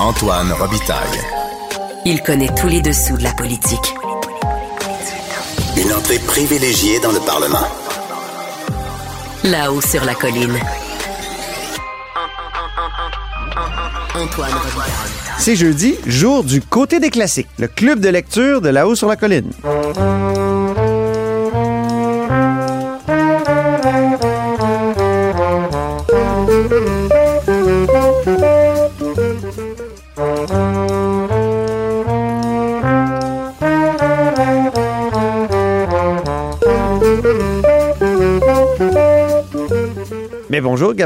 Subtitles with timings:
[0.00, 1.20] Antoine Robitaille.
[2.04, 3.94] Il connaît tous les dessous de la politique.
[5.76, 7.66] Une entrée privilégiée dans le Parlement.
[9.44, 10.58] Là-haut sur la colline.
[14.16, 14.92] Antoine Robitaille.
[15.38, 19.16] C'est jeudi, jour du côté des classiques, le club de lecture de là-haut sur la
[19.16, 19.52] colline.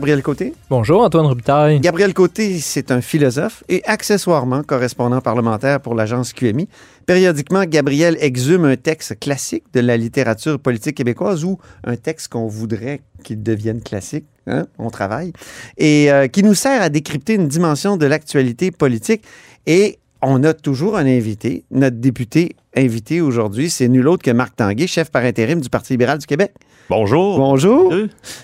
[0.08, 0.54] Gabriel Côté.
[0.70, 1.80] Bonjour Antoine Robitaille.
[1.80, 6.66] Gabriel Côté, c'est un philosophe et accessoirement correspondant parlementaire pour l'agence QMI.
[7.04, 12.46] Périodiquement, Gabriel exhume un texte classique de la littérature politique québécoise ou un texte qu'on
[12.46, 14.24] voudrait qu'il devienne classique.
[14.46, 14.66] Hein?
[14.78, 15.34] On travaille.
[15.76, 19.24] Et euh, qui nous sert à décrypter une dimension de l'actualité politique.
[19.66, 21.66] Et on a toujours un invité.
[21.70, 25.92] Notre député invité aujourd'hui, c'est nul autre que Marc Tanguay, chef par intérim du Parti
[25.92, 26.54] libéral du Québec.
[26.90, 27.36] Bonjour.
[27.36, 27.92] Bonjour.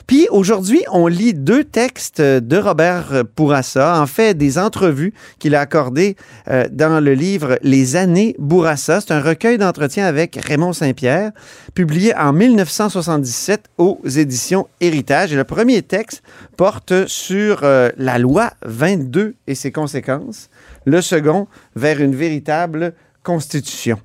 [0.06, 5.60] Puis aujourd'hui, on lit deux textes de Robert Bourassa, en fait des entrevues qu'il a
[5.60, 6.14] accordées
[6.48, 9.00] euh, dans le livre Les années Bourassa.
[9.00, 11.32] C'est un recueil d'entretiens avec Raymond Saint-Pierre,
[11.72, 15.32] publié en 1977 aux éditions Héritage.
[15.32, 16.22] Et le premier texte
[16.58, 20.50] porte sur euh, la loi 22 et ses conséquences.
[20.84, 23.98] Le second, vers une véritable constitution.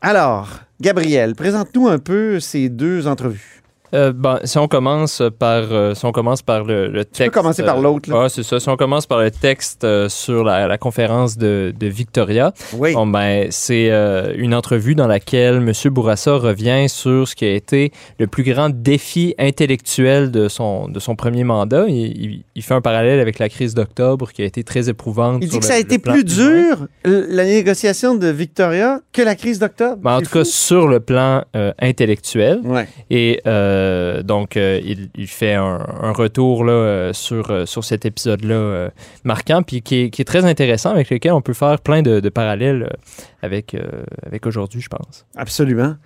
[0.00, 3.57] Alors, Gabriel, présente-nous un peu ces deux entrevues.
[3.94, 7.22] Euh, ben, si on commence par, euh, si on commence par le, le texte.
[7.22, 8.10] Tu peux commencer par l'autre.
[8.12, 8.60] Ah, c'est ça.
[8.60, 12.92] Si on commence par le texte euh, sur la, la conférence de, de, Victoria, Oui.
[12.92, 15.72] bon, ben, c'est euh, une entrevue dans laquelle M.
[15.92, 21.00] Bourassa revient sur ce qui a été le plus grand défi intellectuel de son, de
[21.00, 21.86] son premier mandat.
[21.88, 25.38] Il, il, il fait un parallèle avec la crise d'octobre qui a été très éprouvante.
[25.42, 29.22] Il dit que le- ça a été plus dur, euh, la négociation de Victoria, que
[29.22, 29.96] la crise d'octobre.
[30.02, 32.60] Ben, en tout cas, sur le plan euh, intellectuel.
[32.64, 32.86] Ouais.
[33.10, 33.77] Et euh,
[34.22, 38.54] donc, euh, il, il fait un, un retour là, euh, sur, euh, sur cet épisode-là
[38.54, 38.88] euh,
[39.24, 42.20] marquant, puis qui est, qui est très intéressant, avec lequel on peut faire plein de,
[42.20, 42.96] de parallèles euh,
[43.42, 43.80] avec, euh,
[44.26, 45.26] avec aujourd'hui, je pense.
[45.36, 45.96] Absolument.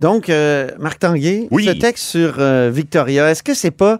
[0.00, 1.64] Donc, euh, Marc Tanguay, Oui.
[1.64, 3.98] ce texte sur euh, Victoria, est-ce que c'est pas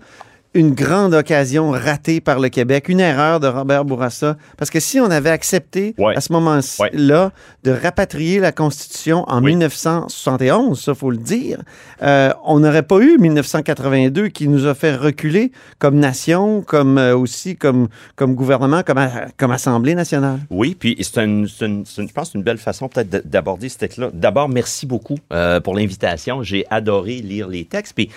[0.55, 4.37] une grande occasion ratée par le Québec, une erreur de Robert Bourassa?
[4.57, 6.17] Parce que si on avait accepté Ouais.
[6.17, 7.33] à ce moment-là
[7.65, 9.51] de rapatrier la Constitution en Oui.
[9.53, 11.61] 1971, ça faut le dire,
[12.03, 17.17] euh, on n'aurait pas eu 1982 qui nous a fait reculer comme nation, comme euh,
[17.17, 19.01] aussi comme, comme gouvernement, comme,
[19.37, 20.39] comme Assemblée nationale.
[20.51, 24.11] Oui, puis c'est je pense, une belle façon peut-être d'aborder ce texte-là.
[24.13, 26.43] D'abord, merci beaucoup euh, pour l'invitation.
[26.43, 27.95] J'ai adoré lire les textes.
[27.95, 28.11] Puis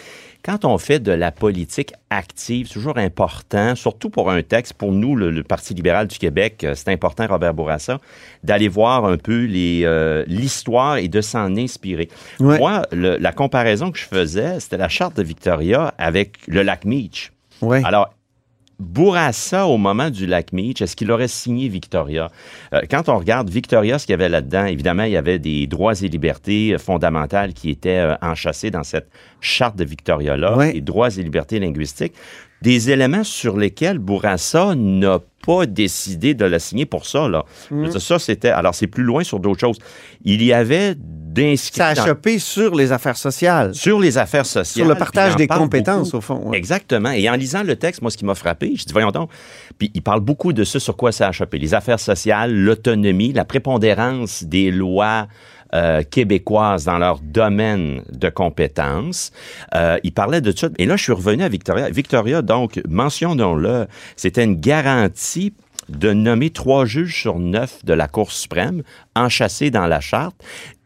[0.44, 4.92] quand on fait de la politique active, c'est toujours important, surtout pour un texte, pour
[4.92, 8.00] nous, le, le Parti libéral du Québec, euh, c'est important, Robert Bourassa,
[8.44, 12.10] d'aller voir un peu euh, l'histoire et de s'en inspirer.
[12.40, 12.58] Ouais.
[12.58, 16.86] Moi, le- la comparaison que je faisais, c'était la charte de Victoria avec le lac
[16.86, 17.32] Meach.
[17.62, 17.82] Ouais.
[17.86, 18.14] Alors,
[18.82, 22.30] Bourassa, au moment du lac Meach, est-ce qu'il aurait signé Victoria?
[22.74, 25.68] Euh, quand on regarde Victoria, ce qu'il y avait là-dedans, évidemment, il y avait des
[25.68, 29.10] droits et libertés euh, fondamentales qui étaient euh, enchâssés dans cette
[29.40, 32.14] charte de Victoria-là, les droits et libertés linguistiques,
[32.62, 37.28] des éléments sur lesquels Bourassa n'a pas décidé de la signer pour ça.
[37.28, 37.46] Là.
[37.72, 38.50] Dire, Ça, c'était...
[38.50, 39.80] Alors, c'est plus loin sur d'autres choses.
[40.24, 40.96] Il y avait
[41.78, 44.86] Ça a dans- chopé sur les affaires sociales, sur les affaires sociales.
[44.86, 46.18] sur le partage des compétences, beaucoup.
[46.18, 46.50] au fond.
[46.50, 46.58] ouais.
[46.58, 47.12] Exactement.
[47.12, 49.30] Et en lisant le texte, moi, ce qui m'a frappé, je dis, voyons donc.
[49.78, 51.58] Puis il parle beaucoup de ce sur quoi ça a chopé.
[51.58, 55.28] Les affaires sociales, l'autonomie, la prépondérance des lois
[55.74, 59.32] euh, québécoises dans leur domaine de compétences.
[59.74, 60.70] Euh, il parlait de tout ça.
[60.78, 61.90] Et là, je suis revenu à Victoria.
[61.90, 63.88] Victoria, donc, mentionnons-le,
[64.18, 65.54] c'était une garantie
[65.88, 68.84] de nommer trois juges sur neuf de la Cour suprême,
[69.16, 70.36] enchâssés dans la charte.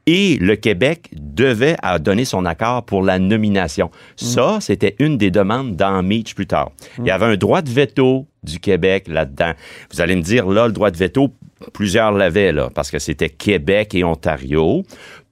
[0.07, 3.89] Et le Québec devait donner son accord pour la nomination.
[4.15, 6.71] Ça, c'était une des demandes dans Meach plus tard.
[6.99, 9.53] Il y avait un droit de veto du Québec là-dedans.
[9.91, 11.33] Vous allez me dire, là, le droit de veto,
[11.73, 14.83] plusieurs l'avaient, là, parce que c'était Québec et Ontario.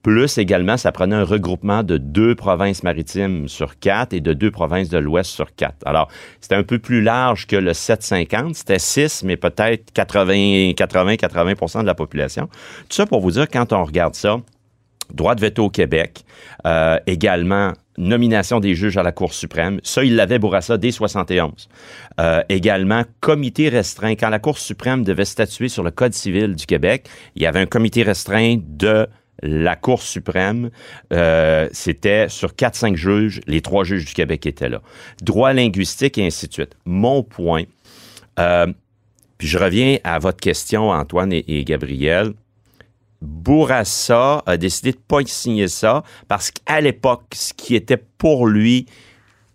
[0.02, 4.50] Plus également, ça prenait un regroupement de deux provinces maritimes sur quatre et de deux
[4.50, 5.78] provinces de l'Ouest sur quatre.
[5.86, 6.08] Alors,
[6.40, 8.54] c'était un peu plus large que le 750.
[8.54, 12.48] C'était 6, mais peut-être 80, 80, 80 de la population.
[12.88, 14.40] Tout ça pour vous dire, quand on regarde ça,
[15.12, 16.24] droit de veto au Québec,
[16.66, 19.80] euh, également nomination des juges à la Cour suprême.
[19.84, 21.68] Ça, il l'avait Bourassa dès 71.
[22.20, 24.16] Euh, également, comité restreint.
[24.16, 27.60] Quand la Cour suprême devait statuer sur le Code civil du Québec, il y avait
[27.60, 29.06] un comité restreint de
[29.42, 30.70] la Cour suprême,
[31.12, 34.80] euh, c'était sur 4-5 juges, les trois juges du Québec étaient là.
[35.22, 36.76] Droit linguistique et ainsi de suite.
[36.84, 37.64] Mon point,
[38.36, 42.32] puis je reviens à votre question, Antoine et Gabriel.
[43.24, 48.86] Bourassa a décidé de pas signer ça parce qu'à l'époque, ce qui était pour lui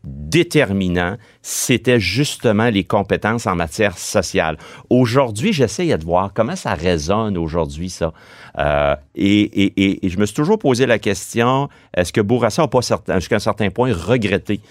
[0.03, 4.57] déterminant, c'était justement les compétences en matière sociale.
[4.89, 8.13] Aujourd'hui, j'essaie de voir comment ça résonne aujourd'hui, ça.
[8.57, 12.79] Euh, et, je me suis toujours posé la question, est-ce que Bourassa n'a pas,
[13.15, 14.61] jusqu'à un certain point, regretté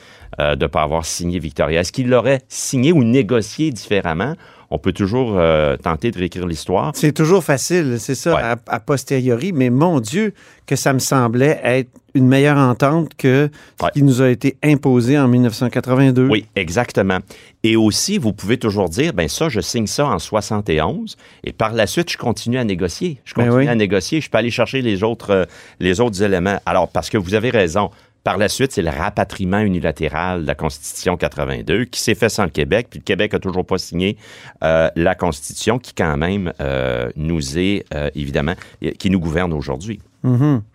[0.41, 1.81] euh, de ne pas avoir signé Victoria?
[1.81, 4.35] Est-ce qu'il l'aurait signé ou négocié différemment?
[4.70, 6.93] On peut toujours euh, tenter de réécrire l'histoire.
[6.94, 8.43] C'est toujours facile, c'est ça, Ouais.
[8.43, 10.35] à, à posteriori, mais mon Dieu,
[10.67, 13.49] que ça me semblait être une meilleure entente que
[13.81, 13.91] ce Ouais.
[13.94, 16.29] qui nous a été imposé en 1982.
[16.29, 17.19] Oui, exactement.
[17.62, 21.73] Et aussi, vous pouvez toujours dire, ben ça, je signe ça en 71, et par
[21.73, 23.20] la suite, je continue à négocier.
[23.25, 23.69] Je Ben continue oui.
[23.69, 25.44] à négocier, je peux aller chercher les autres, euh,
[25.81, 26.59] les autres éléments.
[26.67, 27.91] Alors, parce que vous avez raison.
[28.29, 32.45] Par la suite, c'est le rapatriement unilatéral de la Constitution 82 qui s'est fait sans
[32.45, 34.19] le Québec, puis le Québec a toujours pas signé
[34.63, 38.53] euh, la Constitution qui, quand même, euh, nous est, euh, évidemment,
[38.99, 40.03] qui nous gouverne aujourd'hui.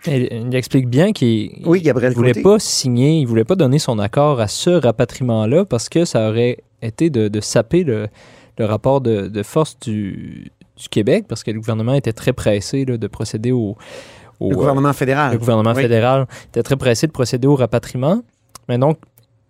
[0.08, 2.42] Il explique bien qu'il Oui, ne voulait Côté.
[2.42, 6.58] pas signer, il voulait pas donner son accord à ce rapatriement-là parce que ça aurait
[6.82, 8.08] été de, de saper le,
[8.58, 12.84] le rapport de, de force du, du Québec parce que le gouvernement était très pressé
[12.84, 13.78] là, de procéder au,
[14.44, 15.32] au, Le euh, gouvernement fédéral.
[15.34, 15.82] le gouvernement Oui.
[15.82, 18.22] fédéral était très pressé de procéder au rapatriement.
[18.70, 18.98] Mais donc,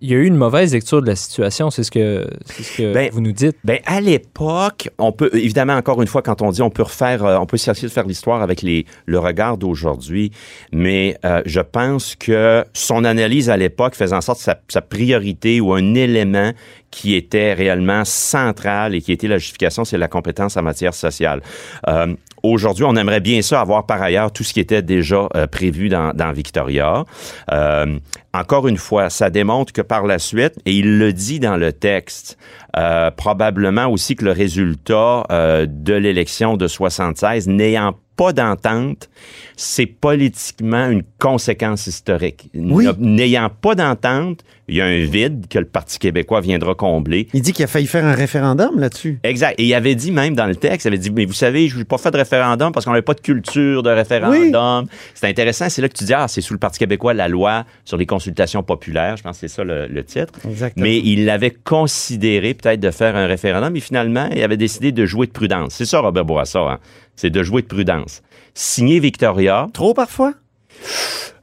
[0.01, 2.78] il y a eu une mauvaise lecture de la situation, c'est ce que, c'est ce
[2.78, 3.56] que Ben, vous nous dites.
[3.63, 7.24] Ben à l'époque, on peut évidemment encore une fois quand on dit on peut refaire,
[7.24, 10.31] euh, on peut essayer de faire l'histoire avec les le regard d'aujourd'hui,
[10.74, 14.81] mais euh, je pense que son analyse à l'époque faisait en sorte que sa, sa
[14.81, 16.51] priorité ou un élément
[16.92, 21.42] qui était réellement central et qui était la justification, c'est la compétence en matière sociale.
[21.88, 22.13] Euh,
[22.44, 25.88] Aujourd'hui, on aimerait bien ça avoir par ailleurs tout ce qui était déjà euh, prévu
[25.88, 27.06] dans, dans Victoria.
[27.51, 27.98] Euh,
[28.34, 31.72] encore une fois, ça démontre que par la suite, et il le dit dans le
[31.72, 32.38] texte,
[32.75, 39.10] euh, probablement aussi que le résultat euh, de l'élection de 76, n'ayant pas d'entente,
[39.56, 42.50] c'est politiquement une conséquence historique.
[42.56, 42.88] Oui.
[42.98, 47.27] N'ayant pas d'entente, il y a un vide que le Parti québécois viendra combler.
[47.33, 49.19] Il dit qu'il a failli faire un référendum là-dessus.
[49.24, 49.56] Exact.
[49.60, 51.77] Et il avait dit même dans le texte, il avait dit, mais vous savez, je
[51.77, 54.86] n'ai pas fait de référendum parce qu'on n'avait pas de culture de référendum.
[55.13, 55.69] C'est intéressant.
[55.69, 58.06] C'est là que tu dis, ah, c'est sous le Parti québécois la loi sur les
[58.06, 59.18] consultations populaires.
[59.18, 60.33] Je pense que c'est ça le, le titre.
[60.50, 60.83] Exactement.
[60.86, 65.06] Mais il avait considéré peut-être de faire un référendum et finalement, il avait décidé de
[65.06, 65.74] jouer de prudence.
[65.74, 66.59] C'est ça, Robert Bourassa.
[66.59, 66.80] Hein?
[67.16, 68.21] C'est de jouer de prudence.
[68.54, 70.33] Signer Victoria, Trop parfois?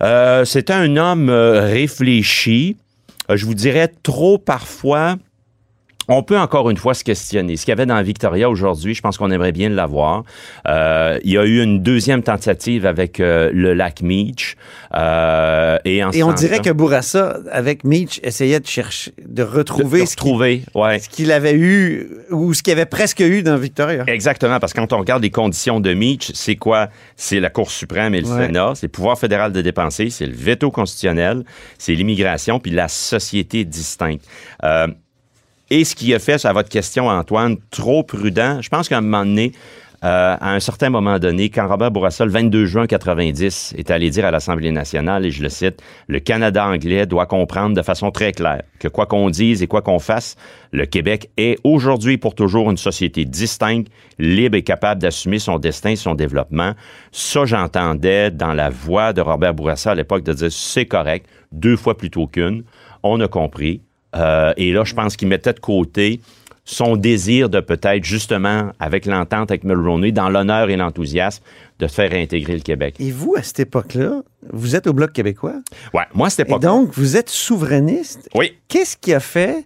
[0.02, 2.76] euh, c'est un homme euh, réfléchi.
[3.30, 5.16] Euh, je vous dirais trop parfois.
[6.12, 7.56] On peut encore une fois se questionner.
[7.56, 10.24] Ce qu'il y avait dans Victoria aujourd'hui, je pense qu'on aimerait bien l'avoir.
[10.66, 14.56] Euh, il y a eu une deuxième tentative avec euh, le lac Meach.
[14.96, 20.00] Euh, et en Et on dirait que Bourassa, avec Meach, essayait de chercher, de retrouver
[20.00, 20.98] de ce qu'il retrouver, ouais.
[20.98, 24.02] ce qu'il avait eu ou ce qu'il avait presque eu dans Victoria.
[24.08, 26.88] Exactement, parce que quand on regarde les conditions de Meach, c'est quoi?
[27.14, 28.46] C'est la Cour suprême et le Ouais.
[28.46, 31.44] Sénat, c'est le pouvoir fédéral de dépenser, c'est le veto constitutionnel,
[31.78, 34.24] c'est l'immigration, puis la société distincte.
[35.70, 39.02] Et ce qui a fait, à votre question, Antoine, trop prudent, je pense qu'à un
[39.02, 39.52] moment donné,
[40.02, 44.10] euh, à un certain moment donné, quand Robert Bourassa, le 22 juin 90, est allé
[44.10, 48.10] dire à l'Assemblée nationale, et je le cite, le Canada anglais doit comprendre de façon
[48.10, 50.36] très claire que quoi qu'on dise et quoi qu'on fasse,
[50.72, 55.94] le Québec est aujourd'hui pour toujours une société distincte, libre et capable d'assumer son destin
[55.96, 56.72] son développement.
[57.12, 61.76] Ça, j'entendais dans la voix de Robert Bourassa à l'époque de dire c'est correct, deux
[61.76, 62.64] fois plutôt qu'une.
[63.02, 63.82] On a compris.
[64.16, 66.20] Euh, et là, je pense qu'il mettait de côté
[66.64, 71.42] son désir de peut-être justement, avec l'entente avec Mulroney, dans l'honneur et l'enthousiasme,
[71.80, 72.94] de faire réintégrer le Québec.
[73.00, 75.54] Et vous, à cette époque-là, vous êtes au Bloc québécois?
[75.94, 78.28] Ouais, moi, c'était Et pas donc, vous êtes souverainiste.
[78.34, 78.52] Oui.
[78.68, 79.64] Qu'est-ce qui a fait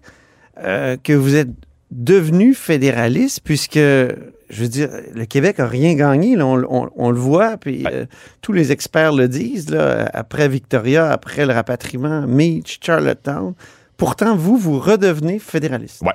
[0.62, 1.48] euh, que vous êtes
[1.90, 4.16] devenu fédéraliste, puisque, je
[4.50, 7.90] veux dire, le Québec a rien gagné, là, on, on- on le voit, puis Ouais.
[7.92, 8.06] euh,
[8.40, 13.54] tous les experts le disent, là, après Victoria, après le rapatriement, Meach, Charlottetown.
[13.96, 16.02] Pourtant, vous, vous redevenez fédéraliste.
[16.02, 16.12] Ouais.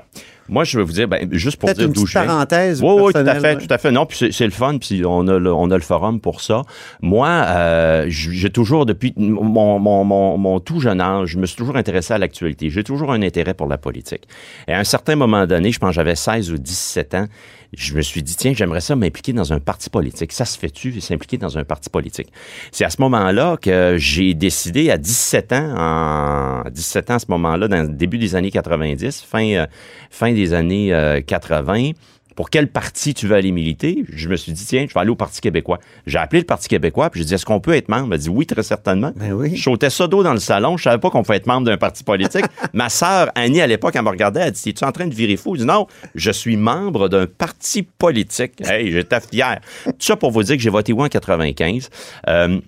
[0.49, 2.25] Moi, je vais vous dire, ben, juste pour dire une d'où je viens.
[2.25, 2.81] parenthèse.
[2.81, 3.91] Oui, oui, tout à fait, tout à fait.
[3.91, 6.63] Non, puis c'est- le fun, puis on a le, on a le forum pour ça.
[7.01, 11.55] Moi, euh, j'ai toujours, depuis mon, mon, mon, mon tout jeune âge, je me suis
[11.55, 12.69] toujours intéressé à l'actualité.
[12.71, 14.27] J'ai toujours un intérêt pour la politique.
[14.67, 17.27] Et à un certain moment donné, je pense que j'avais 16 ou 17 ans,
[17.73, 20.31] je me suis dit, tiens, j'aimerais ça m'impliquer dans un parti politique.
[20.31, 22.31] Ça se fait-tu, s'impliquer dans un parti politique?
[22.71, 27.19] C'est à ce moment-là que j'ai décidé, à 17 ans, en, à 17 ans à
[27.19, 29.67] ce moment-là, dans le début des années 90, fin, euh,
[30.09, 31.91] fin des années euh, 80,
[32.39, 34.05] pour quel parti tu veux aller militer?
[34.13, 35.77] Je me suis dit, tiens, je vais aller au Parti québécois.
[36.07, 38.05] J'ai appelé le Parti québécois, puis j'ai dit, est-ce qu'on peut être membre?
[38.05, 39.11] Il m'a dit, oui, très certainement.
[39.13, 39.57] Ben oui.
[39.57, 40.77] Je sautais ça d'eau dans le salon.
[40.77, 42.45] Je savais pas qu'on pouvait être membre d'un parti politique.
[42.73, 45.35] Ma sœur, Annie, à l'époque, elle me regardait, elle dit, es-tu en train de virer
[45.35, 45.55] fou?
[45.55, 48.53] Je dis, non, je suis membre d'un parti politique.
[48.65, 49.59] Hey, j'étais fier.
[49.83, 51.89] Tout ça pour vous dire que j'ai voté oui en 95.
[52.29, 52.61] Euh,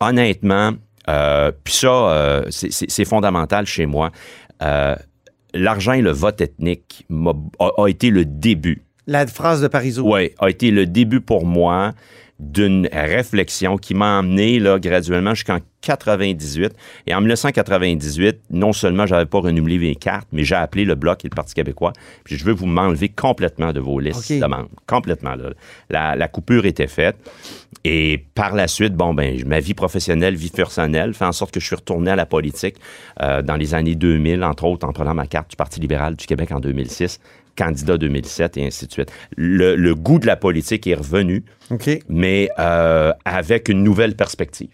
[0.00, 0.72] honnêtement,
[1.10, 4.10] euh, puis ça, euh, c'est- fondamental chez moi.
[4.62, 4.96] Euh,
[5.54, 7.06] L'argent et le vote ethnique
[7.58, 10.02] a été le début La phrase de Parisot.
[10.04, 11.94] oui, a été le début pour moi
[12.38, 16.72] d'une réflexion qui m'a emmené là, graduellement jusqu'en 98.
[17.06, 21.24] Et en 1998, non seulement j'avais pas renouvelé mes cartes, mais j'ai appelé le Bloc
[21.24, 21.92] et le Parti québécois.
[22.24, 24.38] Puis je veux vous m'enlever complètement de vos listes OK.
[24.38, 24.70] de membres.
[24.86, 25.34] Complètement.
[25.34, 25.50] Là.
[25.90, 27.16] La, la coupure était faite.
[27.84, 31.60] Et par la suite, bon, ben, ma vie professionnelle, vie personnelle, fait en sorte que
[31.60, 32.76] je suis retourné à la politique
[33.22, 36.26] euh, dans les années 2000, entre autres en prenant ma carte du Parti libéral du
[36.26, 37.20] Québec en 2006,
[37.58, 39.10] candidat 2007 et ainsi de suite.
[39.36, 41.44] Le, le goût de la politique est revenu,
[42.08, 44.68] mais euh, avec une nouvelle perspective.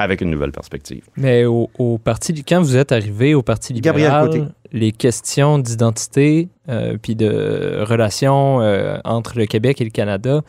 [0.00, 1.02] Avec une nouvelle perspective.
[1.16, 6.96] Mais au, au parti, quand vous êtes arrivé au Parti libéral, les questions d'identité euh,
[7.02, 10.42] puis de relations euh, entre le Québec et le Canada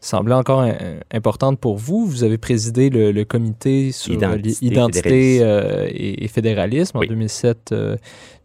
[0.00, 0.74] semblaient encore un-
[1.12, 2.06] importantes pour vous.
[2.06, 7.06] Vous avez présidé le, le comité sur Identité, l'identité euh, et, et fédéralisme Oui.
[7.06, 7.74] en 2007.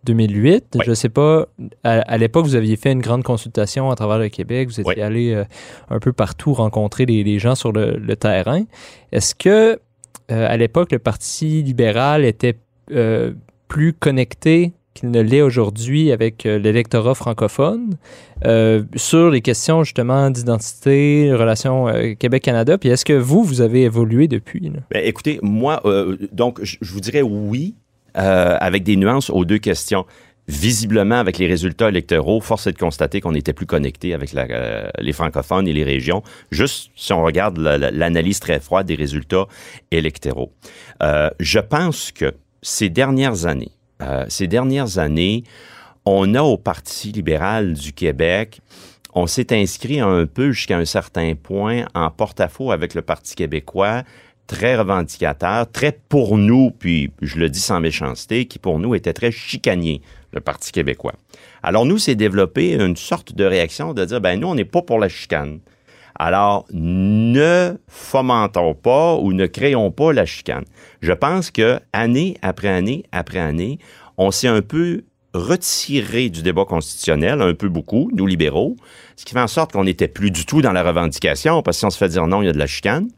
[0.06, 0.65] 2008.
[0.75, 0.82] Oui.
[0.86, 1.48] Je ne sais pas,
[1.84, 4.70] à, à l'époque, vous aviez fait une grande consultation à travers le Québec.
[4.70, 5.01] Vous étiez Oui.
[5.01, 5.44] allé euh,
[5.89, 8.63] un peu partout rencontrer les, les gens sur le, le terrain.
[9.12, 9.79] Est-ce que,
[10.32, 12.58] euh, à l'époque, le Parti libéral était
[12.91, 13.34] euh,
[13.68, 17.96] plus connecté qu'il ne l'est aujourd'hui avec l'électorat francophone
[18.46, 22.77] euh, sur les questions justement d'identité, relations euh, Québec-Canada?
[22.77, 24.62] Puis est-ce que vous, vous avez évolué depuis?
[24.70, 24.79] là?
[24.91, 27.75] Ben, écoutez, moi, euh, donc, je vous dirais oui,
[28.19, 30.05] euh, avec des nuances aux deux questions.
[30.47, 34.89] Visiblement, avec les résultats électoraux, force est de constater qu'on était plus connecté avec euh,
[34.97, 38.95] les francophones et les régions, juste si on regarde la- la- l'analyse très froide des
[38.95, 39.45] résultats
[39.91, 40.51] électoraux.
[41.03, 42.33] Euh, je pense que
[42.63, 43.71] ces dernières années,
[44.27, 45.43] ces dernières années,
[46.05, 48.59] on a au Parti libéral du Québec,
[49.13, 54.03] on s'est inscrit un peu jusqu'à un certain point en porte-à-faux avec le Parti québécois,
[54.50, 59.13] très revendicateur, très pour nous, puis je le dis sans méchanceté, qui pour nous était
[59.13, 60.01] très chicanier,
[60.34, 61.13] le Parti québécois.
[61.62, 64.82] Alors nous, c'est développé une sorte de réaction de dire, ben nous, on n'est pas
[64.82, 65.60] pour la chicane.
[66.18, 70.65] Alors, ne fomentons pas ou ne créons pas la chicane.
[71.01, 73.77] Je pense que année après année après année,
[74.18, 75.03] on s'est un peu
[75.36, 78.75] retiré du débat constitutionnel, un peu beaucoup, nous libéraux,
[79.15, 81.79] ce qui fait en sorte qu'on n'était plus du tout dans la revendication, parce que
[81.79, 83.10] si on se fait dire non, il y a de la chicane.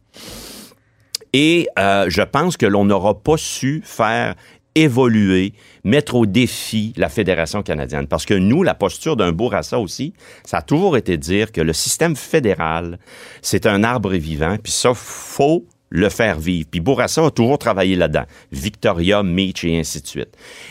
[1.34, 4.36] Et euh, je pense que l'on n'aura pas su faire
[4.76, 8.08] évoluer, mettre au défi la Fédération canadienne.
[8.08, 10.14] Parce que nous, la posture d'un Bourassa aussi,
[10.46, 13.00] ça a toujours été de dire que le système fédéral,
[13.42, 16.68] c'est un arbre vivant, puis ça, faut le faire vivre.
[16.72, 18.24] Puis Bourassa a toujours travaillé là-dedans.
[18.52, 20.30] Victoria, Meach et ainsi de suite.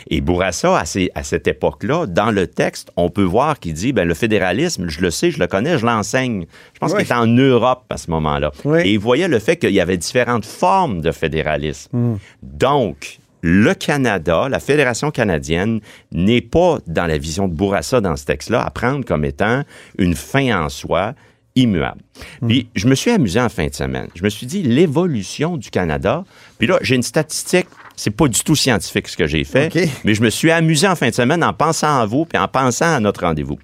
[0.09, 3.93] Et Bourassa, à, ces- à cette époque-là, dans le texte, on peut voir qu'il dit,
[3.93, 6.45] ben, le fédéralisme, je le sais, je le connais, je l'enseigne.
[6.73, 6.97] Je pense Oui.
[6.97, 8.51] qu'il était en Europe à ce moment-là.
[8.65, 8.79] Oui.
[8.81, 12.17] Et il voyait le fait qu'il y avait différentes formes de fédéralisme.
[12.41, 18.25] Donc, le Canada, la Fédération canadienne, n'est pas dans la vision de Bourassa dans ce
[18.25, 19.63] texte-là à prendre comme étant
[19.97, 21.13] une fin en soi
[21.55, 22.01] immuable.
[22.47, 24.07] Puis, je me suis amusé en fin de semaine.
[24.15, 26.23] Je me suis dit, l'évolution du Canada,
[26.57, 30.13] puis là, j'ai une statistique, c'est pas du tout scientifique ce que j'ai fait, mais
[30.13, 32.95] je me suis amusé en fin de semaine en pensant à vous, puis en pensant
[32.95, 33.59] à notre rendez-vous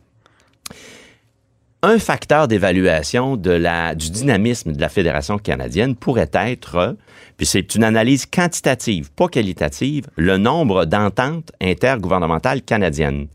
[1.83, 6.97] un facteur d'évaluation de la, du dynamisme de la Fédération canadienne pourrait être,
[7.37, 13.27] puis c'est une analyse quantitative, pas qualitative, le nombre d'ententes intergouvernementales canadiennes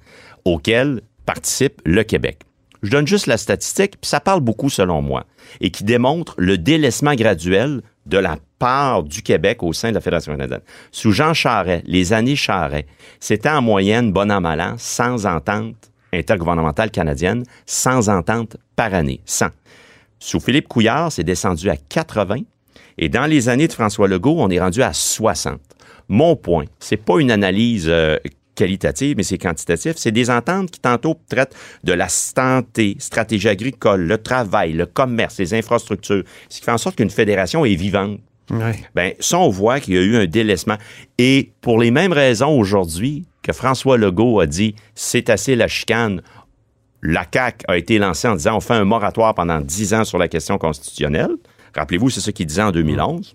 [0.45, 2.41] auxquelles participe le Québec.
[2.83, 5.25] Je donne juste la statistique, puis ça parle beaucoup selon moi,
[5.61, 10.01] et qui démontre le délaissement graduel de la part du Québec au sein de la
[10.01, 10.61] Fédération canadienne.
[10.91, 12.87] Sous Jean Charest, les années Charest,
[13.21, 19.21] c'était en moyenne, bon an, mal an, sans entente intergouvernementale canadienne, sans entente par année,
[19.25, 19.47] 100.
[20.19, 22.37] Sous Philippe Couillard, c'est descendu à 80.
[22.99, 25.59] Et dans les années de François Legault, on est rendu à 60.
[26.09, 28.19] Mon point, c'est pas une analyse euh,
[28.55, 29.95] qualitative, mais c'est quantitatif.
[29.97, 31.55] C'est des ententes qui tantôt traitent
[31.85, 36.79] de la santé, stratégie agricole, le travail, le commerce, les infrastructures, ce qui fait en
[36.79, 38.21] sorte qu'une fédération est vivante.
[38.51, 38.79] Ouais.
[38.95, 40.77] Ben, ça, on voit qu'il y a eu un délaissement.
[41.19, 46.23] Et pour les mêmes raisons aujourd'hui que François Legault a dit c'est assez la chicane,
[47.03, 50.19] la CAQ a été lancée en disant on fait un moratoire pendant 10 ans sur
[50.19, 51.31] la question constitutionnelle.
[51.75, 53.35] Rappelez-vous, c'est ce qu'il disait en 2011.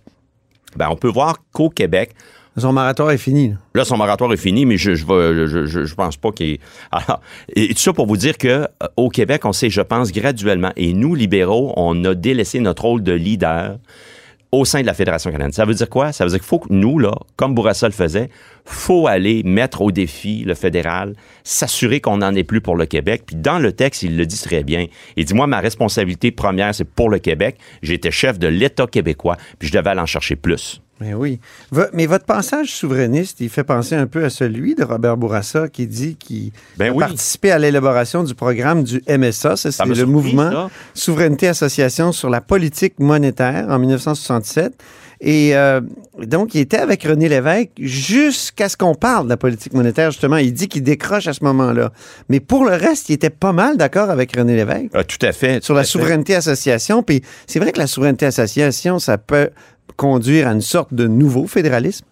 [0.75, 2.13] Ben, on peut voir qu'au Québec,
[2.57, 3.53] Son moratoire est fini.
[3.75, 3.85] là.
[3.85, 6.57] Son moratoire est fini, mais je je, pense pas qu'il.
[6.91, 7.21] Alors,
[7.55, 10.71] et tout ça pour vous dire que euh, au Québec, on s'est, je pense, graduellement,
[10.75, 13.77] et nous, libéraux, on a délaissé notre rôle de leader
[14.51, 15.51] au sein de la Fédération canadienne.
[15.51, 16.11] Ça veut dire quoi?
[16.11, 18.29] Ça veut dire qu'il faut que nous, là, comme Bourassa le faisait,
[18.65, 23.23] faut aller mettre au défi le fédéral, s'assurer qu'on n'en est plus pour le Québec.
[23.27, 24.87] Puis dans le texte, il le dit très bien.
[25.15, 27.57] Il dit, moi, ma responsabilité première, c'est pour le Québec.
[27.83, 30.81] J'étais chef de l'État québécois, puis je devais aller en chercher plus.
[30.99, 31.39] Mais oui.
[31.93, 35.85] Mais votre passage souverainiste, il fait penser un peu à celui de Robert Bourassa qui
[35.85, 36.99] dit qu'il Ben a oui.
[36.99, 39.57] participé à l'élaboration du programme du MSA.
[39.57, 40.69] C'est le surpris, mouvement ça.
[40.95, 44.73] Souveraineté Association sur la politique monétaire en 1967.
[45.19, 45.81] Et euh,
[46.21, 50.37] donc, il était avec René Lévesque jusqu'à ce qu'on parle de la politique monétaire, justement.
[50.37, 51.91] Il dit qu'il décroche à ce moment-là.
[52.29, 55.31] Mais pour le reste, il était pas mal d'accord avec René Lévesque Ah, tout à
[55.31, 55.63] fait.
[55.63, 55.87] sur la fait.
[55.89, 57.01] souveraineté association.
[57.01, 59.49] Puis c'est vrai que la souveraineté association, ça peut
[59.95, 62.05] conduire à une sorte de nouveau fédéralisme?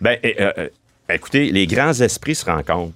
[0.00, 0.68] Ben, euh, euh,
[1.12, 2.94] écoutez, les grands esprits se rencontrent.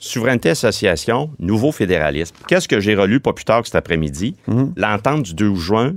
[0.00, 2.36] Souveraineté Association, nouveau fédéralisme.
[2.46, 4.36] Qu'est-ce que j'ai relu pas plus tard que cet après-midi?
[4.46, 4.72] Mhm.
[4.76, 5.94] L'entente du 12 juin,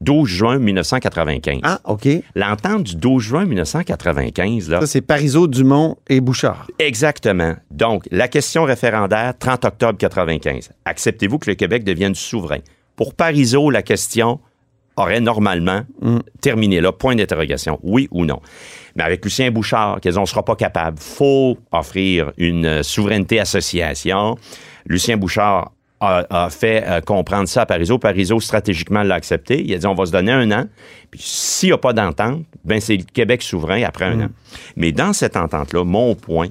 [0.00, 1.60] 12 juin 1995.
[1.62, 2.08] Ah, OK.
[2.34, 6.66] L'entente du 12 juin 1995, là, Ça, c'est Parizeau, Dumont et Bouchard.
[6.78, 7.54] Exactement.
[7.70, 10.70] Donc, la question référendaire, 30 octobre 95.
[10.84, 12.60] Acceptez-vous que le Québec devienne souverain?
[12.96, 14.40] Pour Parizeau, la question
[14.96, 15.82] aurait normalement
[16.40, 16.92] terminé là.
[16.92, 17.78] Point d'interrogation.
[17.82, 18.40] Oui ou non?
[18.96, 20.98] Mais avec Lucien Bouchard, qu'ils ne sera pas capable?
[20.98, 24.36] faut offrir une euh, souveraineté association.
[24.86, 27.98] Lucien Bouchard a, a fait euh, comprendre ça à Parizeau.
[27.98, 29.64] Parizeau, stratégiquement, l'a accepté.
[29.64, 30.66] Il a dit, on va se donner un an.
[31.10, 34.28] Puis s'il n'y a pas d'entente, ben c'est le Québec souverain après un an.
[34.76, 36.48] Mais dans cette entente-là, mon point,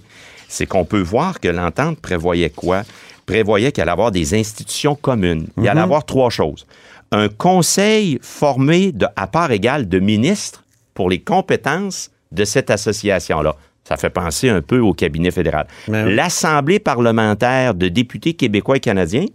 [0.48, 2.84] c'est qu'on peut voir que l'entente prévoyait quoi?
[3.26, 5.48] Prévoyait qu'il allait avoir des institutions communes.
[5.58, 6.68] Il allait avoir trois choses.
[7.13, 13.55] Un conseil formé de, à part égale de ministres pour les compétences de cette association-là.
[13.88, 15.67] Ça fait penser un peu au cabinet fédéral.
[15.88, 16.10] Ben.
[16.10, 19.25] L'Assemblée parlementaire de députés québécois et canadiens,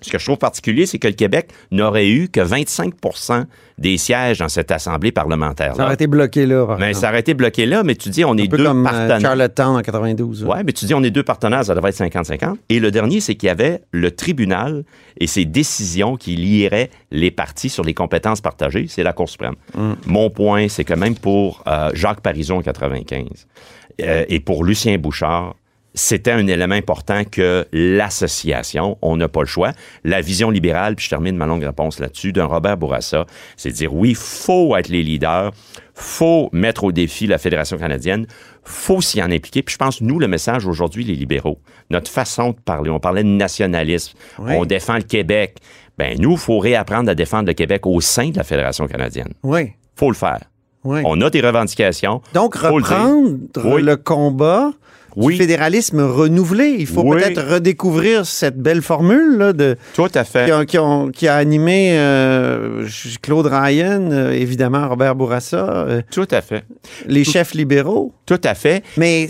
[0.00, 3.44] ce que je trouve particulier, c'est que le Québec n'aurait eu que 25%
[3.78, 5.74] des sièges dans cette Assemblée parlementaire.
[5.76, 6.66] Ça aurait été bloqué là.
[6.66, 7.00] par Mais exemple.
[7.02, 9.20] ça aurait été bloqué là, mais tu dis, on est peu deux comme euh, partenaires.
[9.20, 10.44] Charlottetown en 92.
[10.44, 12.56] Ouais, mais tu dis on est deux partenaires, ça devrait être 50-50.
[12.68, 14.84] Et le dernier, c'est qu'il y avait le tribunal
[15.20, 19.54] et ses décisions qui lieraient les partis sur les compétences partagées, c'est la Cour suprême.
[20.06, 23.26] Mon point, c'est que même pour euh, Jacques Parizeau en 95
[24.00, 25.54] euh, et pour Lucien Bouchard,
[25.94, 29.72] c'était un élément important que l'association, on n'a pas le choix.
[30.04, 33.74] La vision libérale, puis je termine ma longue réponse là-dessus, d'un Robert Bourassa, c'est de
[33.74, 35.52] dire oui, faut être les leaders,
[35.94, 38.26] faut mettre au défi la Fédération canadienne,
[38.64, 39.62] faut s'y en impliquer.
[39.62, 41.58] Puis je pense, nous, le message aujourd'hui, les libéraux,
[41.90, 44.52] notre façon de parler, on parlait de nationalisme, Oui.
[44.56, 45.56] on défend le Québec.
[45.96, 49.32] Ben nous, il faut réapprendre à défendre le Québec au sein de la Fédération canadienne.
[49.42, 49.72] Oui.
[49.96, 50.40] faut le faire.
[50.84, 51.00] oui.
[51.04, 52.20] On a des revendications.
[52.34, 53.82] Donc, faut le reprendre Oui.
[53.82, 54.70] le combat
[55.26, 55.34] Oui.
[55.34, 56.76] du fédéralisme renouvelé.
[56.78, 57.16] Il faut Oui.
[57.20, 60.46] peut-être redécouvrir cette belle formule là, de, Tout à fait.
[60.46, 62.86] qui, a, qui ont- qui a animé euh,
[63.22, 66.64] Claude Ryan, euh, évidemment Robert Bourassa, euh, Tout à fait.
[67.06, 68.12] les chefs libéraux.
[68.26, 68.82] Tout à fait.
[68.96, 69.28] Mais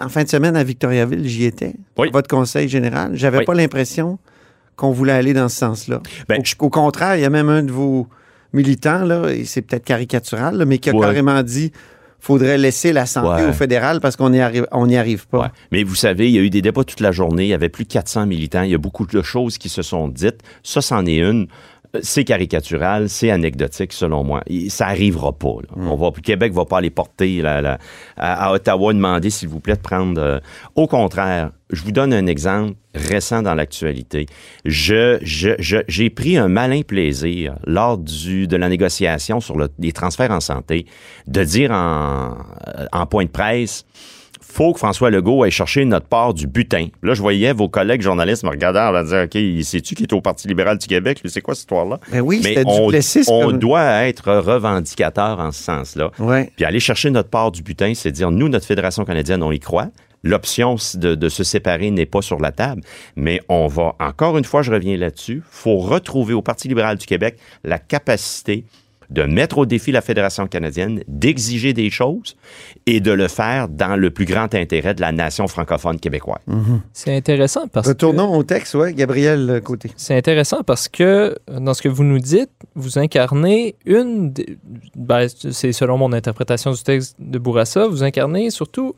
[0.00, 1.72] en fin de semaine à Victoriaville, j'y étais.
[1.98, 2.08] Oui.
[2.12, 3.12] Votre conseil général.
[3.14, 4.18] J'avais pas l'impression
[4.76, 6.00] qu'on voulait aller dans ce sens-là.
[6.28, 8.08] Ben, au, au contraire, il y a même un de vos
[8.52, 11.72] militants, là, et c'est peut-être caricatural, là, mais qui a carrément dit
[12.24, 13.48] faudrait laisser la santé Ouais.
[13.50, 15.38] au fédéral parce qu'on n'y arrive, on arrive pas.
[15.40, 15.48] Ouais.
[15.72, 17.44] Mais vous savez, il y a eu des débats toute la journée.
[17.44, 18.62] Il y avait plus de 400 militants.
[18.62, 20.40] Il y a beaucoup de choses qui se sont dites.
[20.62, 21.48] Ça, c'en est une.
[22.02, 24.42] C'est caricatural, c'est anecdotique, selon moi.
[24.68, 25.56] Ça arrivera pas.
[25.62, 25.68] là.
[25.76, 27.78] On va, Québec va pas aller porter la- la-
[28.16, 30.20] à, Ottawa demander, s'il vous plaît, de prendre.
[30.20, 30.38] euh,
[30.74, 34.26] Au contraire, je vous donne un exemple récent dans l'actualité.
[34.64, 39.68] Je, je, je- j'ai pris un malin plaisir lors du, de la négociation sur le-
[39.78, 40.86] les transferts en santé
[41.26, 42.36] de dire en,
[42.78, 43.84] euh, en point de presse
[44.54, 46.86] faut que François Legault aille chercher notre part du butin.
[47.02, 50.20] Là, je voyais vos collègues journalistes me regarder en dire OK, sais-tu qui est au
[50.20, 51.20] Parti libéral du Québec?
[51.24, 51.98] C'est quoi cette histoire-là?
[52.12, 53.24] Ben oui, Mais on, Duplessis.
[53.28, 56.10] on comme- doit être revendicateur en ce sens-là.
[56.20, 56.52] Ouais.
[56.56, 59.58] Puis aller chercher notre part du butin, c'est dire nous, notre Fédération canadienne, on y
[59.58, 59.88] croit.
[60.22, 62.80] L'option de, de se séparer n'est pas sur la table,
[63.16, 67.04] mais on va, encore une fois, je reviens là-dessus, faut retrouver au Parti libéral du
[67.04, 68.64] Québec la capacité
[69.10, 72.36] de mettre au défi la Fédération canadienne, d'exiger des choses
[72.86, 76.40] et de le faire dans le plus grand intérêt de la nation francophone québécoise.
[76.92, 77.92] C'est intéressant parce que...
[77.92, 79.90] Retournons au texte, ouais, Gabriel euh, Côté.
[79.96, 84.58] C'est intéressant parce que dans ce que vous nous dites, vous incarnez une, des-
[84.96, 88.94] ben, c'est selon mon interprétation du texte de Bourassa, vous incarnez surtout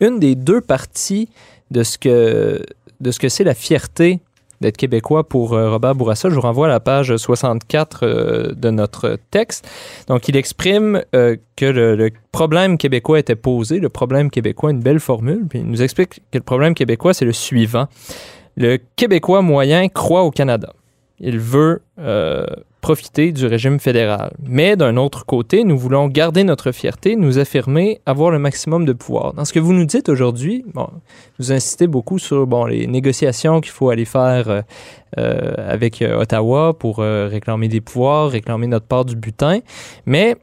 [0.00, 1.28] une des deux parties
[1.70, 2.64] de ce que
[3.00, 4.20] de ce que c'est la fierté
[4.60, 6.28] d'être québécois pour euh, Robert Bourassa.
[6.28, 9.68] Je vous renvoie à la page 64 euh, de notre texte.
[10.08, 13.78] Donc, il exprime euh, que le, le problème québécois était posé.
[13.78, 15.46] Le problème québécois, une belle formule.
[15.48, 17.86] Puis il nous explique que le problème québécois, c'est le suivant.
[18.56, 20.72] Le Québécois moyen croit au Canada.
[21.20, 22.46] Il veut euh,
[22.80, 24.32] profiter du régime fédéral.
[24.42, 28.94] Mais d'un autre côté, nous voulons garder notre fierté, nous affirmer, avoir le maximum de
[28.94, 29.34] pouvoir.
[29.34, 30.88] Dans ce que vous nous dites aujourd'hui, bon,
[31.38, 34.62] vous insistez beaucoup sur bon, les négociations qu'il faut aller faire euh,
[35.18, 39.60] euh, avec Ottawa pour réclamer des pouvoirs, réclamer notre part du butin,
[40.06, 40.36] mais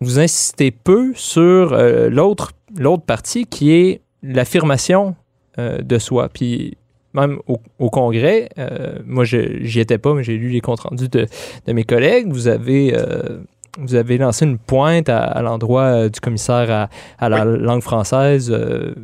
[0.00, 1.74] vous insistez peu sur
[2.10, 5.14] l'autre l'autre partie qui est l'affirmation
[5.56, 6.28] de soi.
[6.28, 6.76] Puis
[7.20, 10.80] même au, au Congrès, euh, moi je j'y étais pas, mais j'ai lu les comptes
[10.80, 11.26] rendus de,
[11.66, 12.26] de mes collègues.
[12.30, 13.38] Vous avez euh,
[13.78, 17.82] vous avez lancé une pointe à, à l'endroit euh, du commissaire à, à la langue
[17.82, 18.94] française, euh,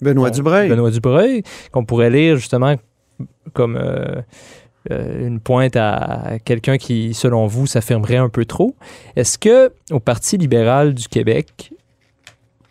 [0.00, 0.68] Benoît Dubreuil.
[0.68, 2.74] Benoît Dubreuil, qu'on pourrait lire justement
[3.52, 4.22] comme euh,
[4.90, 8.74] une pointe à quelqu'un qui, selon vous, s'affirmerait un peu trop.
[9.14, 11.72] Est-ce que au Parti libéral du Québec,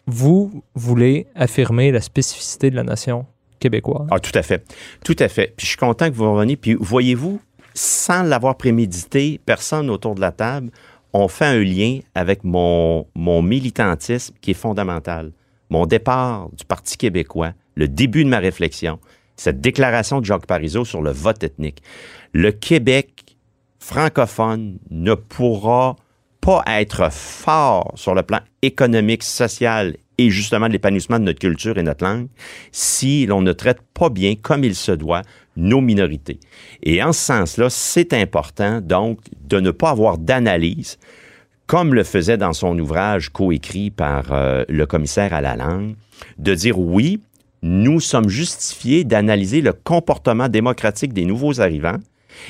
[0.08, 3.28] vous voulez affirmer la spécificité de la nation?
[3.60, 4.08] Québécoise?
[4.12, 4.66] Ah, tout à fait.
[5.04, 5.54] Tout à fait.
[5.56, 6.58] Puis je suis content que vous reveniez.
[6.58, 7.40] Puis voyez-vous,
[7.74, 10.72] sans l'avoir prémédité, personne autour de la table,
[11.14, 15.32] on fait un lien avec mon, mon militantisme qui est fondamental.
[15.70, 19.00] Mon départ du Parti québécois, le début de ma réflexion,
[19.36, 21.82] cette déclaration de Jacques Parizeau sur le vote ethnique.
[22.34, 23.38] Le Québec
[23.80, 25.96] francophone ne pourra
[26.42, 31.84] pas être fort sur le plan économique, social et justement l'épanouissement de notre culture et
[31.84, 32.28] notre langue
[32.74, 35.22] si l'on ne traite pas bien, comme il se doit,
[35.56, 36.42] nos minorités.
[36.84, 40.98] Et en ce sens-là, c'est important donc de ne pas avoir d'analyse,
[41.68, 45.96] comme le faisait dans son ouvrage coécrit par euh, le commissaire à la langue,
[46.38, 47.22] de dire oui,
[47.62, 51.98] nous sommes justifiés d'analyser le comportement démocratique des nouveaux arrivants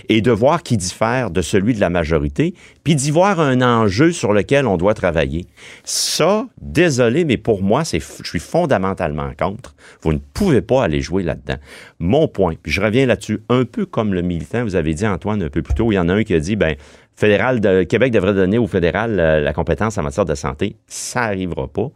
[0.08, 4.12] et de voir qui diffère de celui de la majorité, puis d'y voir un enjeu
[4.12, 5.46] sur lequel on doit travailler.
[5.84, 9.76] Ça, désolé, mais pour moi, c'est, je suis fondamentalement contre.
[10.02, 11.58] Vous ne pouvez pas aller jouer là-dedans.
[12.00, 15.44] Mon point, puis je reviens là-dessus, un peu comme le militant, vous avez dit, Antoine,
[15.44, 16.76] un peu plus tôt, il y en a un qui a dit, ben,
[17.20, 20.78] fédéral de Québec devrait donner au fédéral euh, la compétence en matière de santé.
[20.88, 21.90] Ça n'arrivera pas.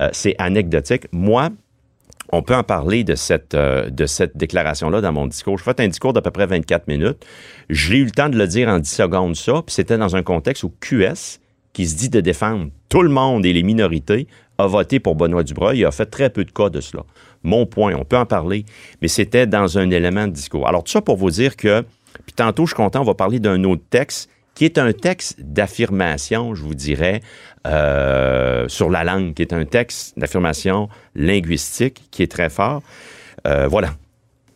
[0.00, 1.06] Euh, c'est anecdotique.
[1.12, 1.50] Moi,
[2.32, 5.58] on peut en parler de cette, euh, de cette déclaration-là dans mon discours.
[5.58, 7.24] Je fais un discours d'à peu près 24 minutes.
[7.68, 10.22] J'ai eu le temps de le dire en 10 secondes, ça, puis c'était dans un
[10.22, 11.38] contexte où QS,
[11.74, 14.26] qui se dit de défendre tout le monde et les minorités,
[14.58, 17.04] a voté pour Benoît Dubreuil et a fait très peu de cas de cela.
[17.42, 18.64] Mon point, on peut en parler,
[19.00, 20.66] mais c'était dans un élément de discours.
[20.66, 21.82] Alors, tout ça pour vous dire que,
[22.24, 25.40] puis tantôt, je suis content, on va parler d'un autre texte qui est un texte
[25.40, 27.22] d'affirmation, je vous dirais,
[27.66, 32.82] euh, sur la langue, qui est un texte d'affirmation linguistique qui est très fort.
[33.46, 33.94] Euh, voilà.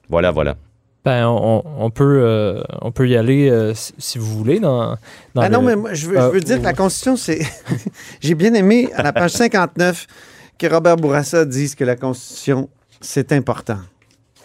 [0.09, 0.57] Voilà, voilà.
[1.05, 4.97] Ben, on, on peut, euh, on peut y aller euh, si, vous voulez dans,
[5.35, 6.73] dans Ah non, mais moi, je veux, je Euh, veux dire que la.
[6.73, 7.41] Constitution, c'est.
[8.21, 10.07] J'ai bien aimé à la page 59
[10.59, 12.69] que Robert Bourassa dise que la Constitution,
[13.01, 13.79] c'est important.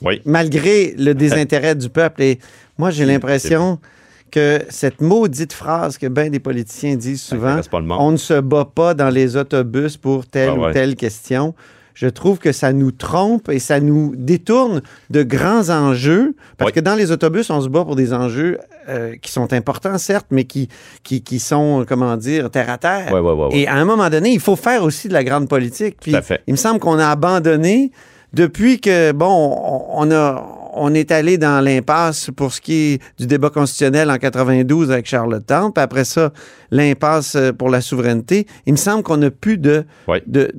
[0.04, 0.22] Oui.
[0.26, 2.22] Malgré le désintérêt du peuple.
[2.22, 2.40] Et
[2.78, 3.80] moi, j'ai l'impression
[4.32, 7.58] que cette maudite phrase que bien des politiciens disent souvent,
[8.00, 11.54] on ne se bat pas dans les autobus pour telle Ah ou telle question.
[11.94, 16.36] Je trouve que ça nous trompe et ça nous détourne de grands enjeux.
[16.58, 16.74] Parce Oui.
[16.76, 20.28] que dans les autobus, on se bat pour des enjeux euh, qui sont importants, certes,
[20.32, 20.70] mais qui,
[21.04, 23.14] qui, qui sont, comment dire, terre à terre.
[23.52, 25.98] Et à un moment donné, il faut faire aussi de la grande politique.
[26.02, 26.42] Puis, à fait.
[26.48, 27.92] il me semble qu'on a abandonné
[28.34, 29.58] depuis que, bon,
[29.94, 34.18] on, a, on est allé dans l'impasse pour ce qui est du débat constitutionnel en
[34.18, 36.32] 92 avec Charlottetown, puis après ça,
[36.72, 38.48] l'impasse euh, pour la souveraineté.
[38.66, 40.20] Il me semble qu'on n'a plus de, Oui.
[40.28, 40.54] de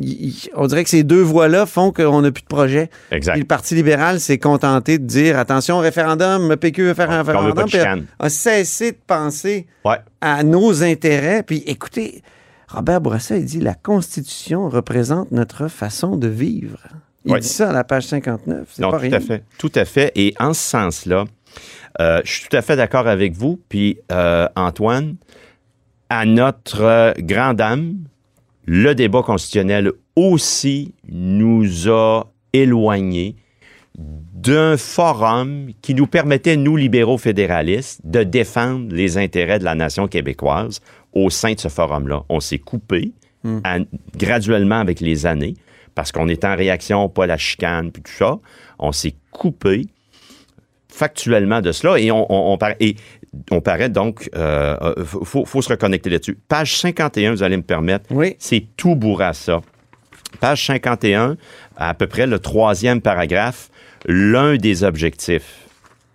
[0.00, 2.88] y- on dirait que ces deux voies-là font qu'on n'a plus de projet.
[3.10, 3.32] Exact.
[3.34, 7.18] Puis le Parti libéral s'est contenté de dire attention, référendum, le PQ veut faire un
[7.22, 9.98] référendum, puis a, a cessé de penser Ouais.
[10.22, 11.42] à nos intérêts.
[11.42, 12.22] Puis écoutez,
[12.68, 16.78] Robert Bourassa, il dit la Constitution représente notre façon de vivre.
[17.24, 18.68] Il dit ça à la page 59.
[18.72, 19.12] C'est Non, pas tout rien.
[19.12, 19.44] à fait.
[19.58, 20.10] Tout à fait.
[20.14, 21.24] Et en ce sens-là,
[22.00, 23.60] euh, je suis tout à fait d'accord avec vous.
[23.68, 25.16] Puis, euh, Antoine,
[26.08, 27.96] à notre euh, grande dame,
[28.66, 33.36] le débat constitutionnel aussi nous a éloignés
[33.98, 40.08] d'un forum qui nous permettait, nous, libéraux fédéralistes, de défendre les intérêts de la nation
[40.08, 40.80] québécoise
[41.12, 42.22] au sein de ce forum-là.
[42.28, 43.12] On s'est coupé
[43.64, 43.78] à-
[44.16, 45.54] graduellement avec les années
[45.94, 48.38] parce qu'on est en réaction, pas la chicane, puis tout ça.
[48.78, 49.86] On s'est coupé
[50.88, 52.96] factuellement de cela et on, on, on par- et
[53.50, 56.36] on paraît donc, euh, euh, faut, faut se reconnecter là-dessus.
[56.48, 58.34] Page 51, vous allez me permettre, Oui.
[58.38, 59.60] c'est tout Bourassa.
[60.40, 61.36] Page 51,
[61.76, 63.68] à peu près le troisième paragraphe,
[64.06, 65.66] l'un des objectifs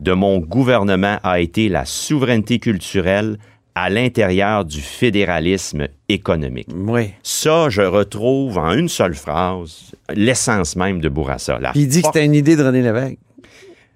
[0.02, 3.38] de mon gouvernement a été la souveraineté culturelle
[3.76, 6.70] à l'intérieur du fédéralisme économique.
[6.74, 7.10] Oui.
[7.24, 11.60] Ça, je retrouve en une seule phrase l'essence même de Bourassa.
[11.74, 13.18] Puis il dit que c'était une idée de René Lévesque.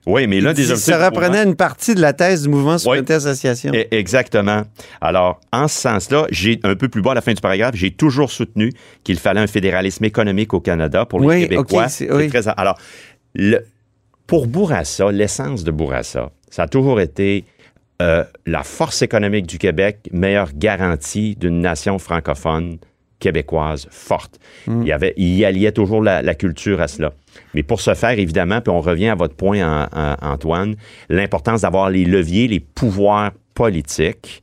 [0.06, 3.14] Oui, mais l'un des objectifs Ça reprenait une partie de la thèse du mouvement Souveraineté
[3.14, 3.72] Association.
[3.76, 4.64] E- Exactement.
[5.02, 7.92] Alors, en ce sens-là, j'ai un peu plus bas à la fin du paragraphe, j'ai
[7.92, 8.72] toujours soutenu
[9.04, 11.90] qu'il fallait un fédéralisme économique au Canada pour les Oui, Québécois.
[11.90, 12.28] c'est- oui.
[12.30, 12.78] très- alors,
[13.36, 13.60] le-
[14.26, 17.46] pour Bourassa, l'essence de Bourassa, ça a toujours été
[18.02, 22.78] euh, la force économique du Québec, meilleure garantie d'une nation francophone
[23.20, 24.40] québécoise forte.
[24.66, 24.82] Hmm.
[24.84, 27.12] Il, y avait, il y alliait toujours la, la culture à cela.
[27.54, 30.76] Mais pour ce faire, évidemment, puis on revient à votre point, en- en- Antoine,
[31.10, 34.42] l'importance d'avoir les leviers, les pouvoirs politiques.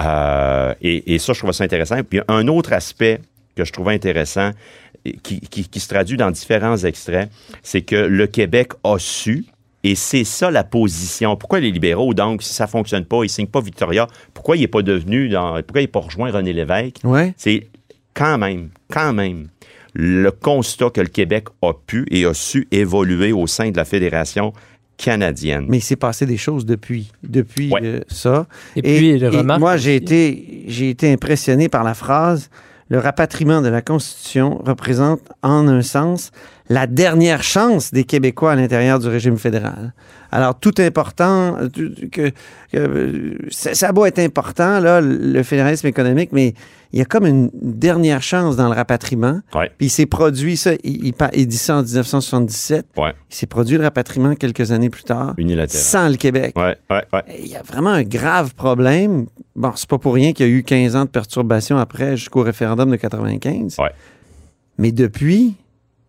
[0.00, 2.02] Euh, et, et ça, je trouve ça intéressant.
[2.02, 3.20] Puis un autre aspect
[3.54, 4.50] que je trouvais intéressant,
[5.22, 7.30] qui- qui se traduit dans différents extraits,
[7.62, 9.46] c'est que le Québec a su,
[9.90, 11.36] et c'est ça la position.
[11.36, 14.56] Pourquoi les libéraux, donc, si ça ne fonctionne pas, ils ne signent pas Victoria, pourquoi
[14.56, 16.96] il n'est pas devenu, dans, pourquoi il n'est pas rejoint René Lévesque?
[17.04, 17.32] Ouais.
[17.36, 17.68] C'est
[18.12, 19.48] quand même, quand même,
[19.94, 23.84] le constat que le Québec a pu et a su évoluer au sein de la
[23.84, 24.52] Fédération
[24.98, 25.64] canadienne.
[25.68, 27.80] Mais il s'est passé des choses depuis, depuis Ouais.
[27.82, 28.46] euh, ça.
[28.76, 32.50] Et puis, remarque moi, j'ai été, j'ai été impressionné par la phrase
[32.90, 36.30] Le rapatriement de la Constitution représente, en un sens,
[36.68, 39.92] la dernière chance des Québécois à l'intérieur du régime fédéral.
[40.30, 41.56] Alors, tout important,
[42.12, 42.32] que,
[42.70, 46.52] que, ça, a beau être important, là, le fédéralisme économique, mais
[46.92, 49.40] il y a comme une dernière chance dans le rapatriement.
[49.54, 49.70] Ouais.
[49.78, 52.86] Puis il s'est produit ça, il, il dit ça en 1977.
[52.96, 55.82] Ouais, Il s'est produit le rapatriement quelques années plus tard, unilatéral.
[55.82, 56.54] sans le Québec.
[56.56, 56.76] Ouais.
[57.38, 59.26] Il y a vraiment un grave problème.
[59.56, 62.42] Bon, c'est pas pour rien qu'il y a eu 15 ans de perturbations après jusqu'au
[62.42, 63.76] référendum de 95.
[63.78, 63.90] Ouais.
[64.78, 65.56] Mais depuis,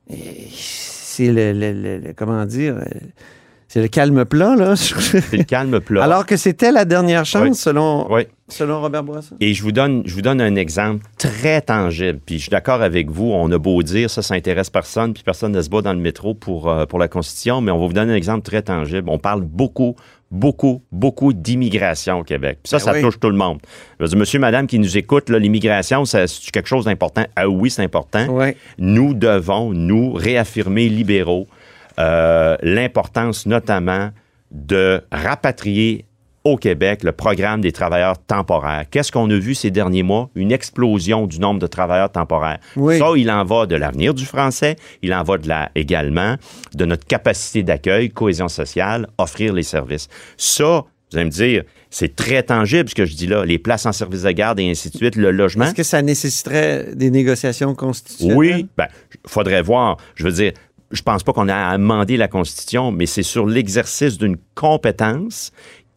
[0.10, 2.86] c'est le, le- le- le- comment dire, euh,
[3.68, 4.76] c'est le calme plat, là.
[4.76, 6.04] C'est le calme plat.
[6.04, 7.44] Alors que c'était la dernière chance,
[8.10, 8.24] Oui.
[8.50, 9.36] selon, Robert Bourassa.
[9.40, 12.20] Et je vous donne, je vous donne un exemple très tangible.
[12.26, 13.26] Puis je suis d'accord avec vous.
[13.32, 16.00] On a beau dire ça, ça intéresse personne, puis personne ne se bat dans le
[16.00, 19.08] métro pour, euh, pour la Constitution, mais on va vous donner un exemple très tangible.
[19.08, 19.96] On parle beaucoup,
[20.32, 22.60] beaucoup, beaucoup d'immigration au Québec.
[22.64, 23.02] Puis ça, Ben ça oui.
[23.02, 23.60] touche tout le monde.
[24.00, 27.26] Je veux dire, monsieur, madame qui nous écoute, l'immigration, c'est quelque chose d'important?
[27.36, 28.26] Ah oui, c'est important.
[28.78, 31.48] Nous devons, nous, réaffirmer libéraux
[32.00, 34.12] euh, l'importance notamment
[34.52, 36.06] de rapatrier
[36.50, 38.86] au Québec le programme des travailleurs temporaires.
[38.90, 40.30] Qu'est-ce qu'on a vu ces derniers mois?
[40.36, 42.60] Une explosion du nombre de travailleurs temporaires.
[42.76, 42.98] Oui.
[42.98, 46.36] Ça, il en va de l'avenir du français, il en va de la, également
[46.76, 50.08] de notre capacité d'accueil, cohésion sociale, offrir les services.
[50.38, 53.86] Ça, vous allez me dire, c'est très tangible ce que je dis là, les places
[53.86, 55.66] en service de garde et ainsi de suite, le logement.
[55.66, 58.38] Est-ce que ça nécessiterait des négociations constitutionnelles?
[58.38, 58.88] Oui, ben,
[59.26, 59.98] faudrait voir.
[60.16, 60.54] Je veux dire,
[60.92, 65.52] je pense pas qu'on a à amender la Constitution, mais c'est sur l'exercice d'une compétence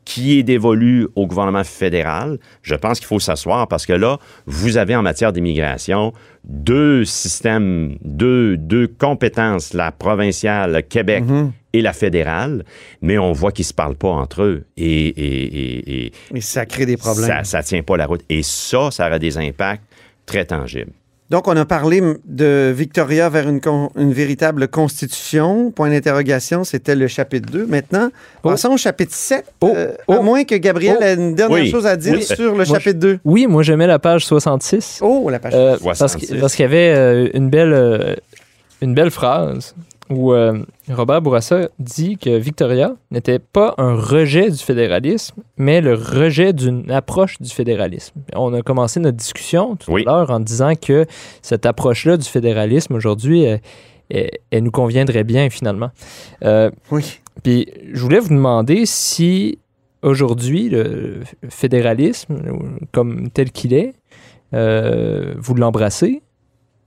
[0.05, 2.38] qui est dévolue au gouvernement fédéral.
[2.62, 6.12] Je pense qu'il faut s'asseoir parce que là, vous avez en matière d'immigration
[6.45, 11.25] deux systèmes, deux, deux compétences, la provinciale, le Québec
[11.73, 12.65] et la fédérale,
[13.01, 14.65] mais on voit qu'ils se parlent pas entre eux.
[14.77, 17.29] Et, et, et, et ça crée des problèmes.
[17.29, 18.23] ça, ça tient pas la route.
[18.29, 19.85] Et ça, ça aura des impacts
[20.27, 20.93] très tangibles.
[21.33, 25.71] Donc, on a parlé m- de Victoria vers une, con- une véritable constitution.
[25.71, 27.64] Point d'interrogation, c'était le chapitre 2.
[27.66, 28.11] Maintenant,
[28.45, 28.51] Oh.
[28.51, 29.47] passons au chapitre 7.
[29.62, 29.73] Oh.
[29.75, 30.12] Euh, Oh.
[30.12, 31.03] À moins que Gabriel Oh.
[31.03, 31.71] ait une dernière Oui.
[31.71, 32.23] chose à dire Oui.
[32.23, 33.18] sur le Moi, chapitre 2.
[33.25, 34.99] Oui, moi j'aimais la page 66.
[35.03, 35.55] Oh, la page.
[35.57, 36.27] Euh, parce 66.
[36.35, 38.14] que- parce qu'il y avait euh, une, belle, euh,
[38.83, 39.75] une belle phrase
[40.11, 40.59] où euh,
[40.94, 46.90] Robert Bourassa dit que Victoria n'était pas un rejet du fédéralisme, mais le rejet d'une
[46.90, 48.20] approche du fédéralisme.
[48.35, 50.02] On a commencé notre discussion tout Oui.
[50.07, 51.07] à l'heure en disant que
[51.42, 53.59] cette approche-là du fédéralisme aujourd'hui, euh,
[54.11, 55.90] elle, elle nous conviendrait bien finalement.
[56.44, 57.20] Euh, Oui.
[57.42, 59.59] puis je voulais vous demander si
[60.02, 62.37] aujourd'hui le fédéralisme,
[62.92, 63.94] comme tel qu'il est,
[64.55, 66.22] euh, vous l'embrassez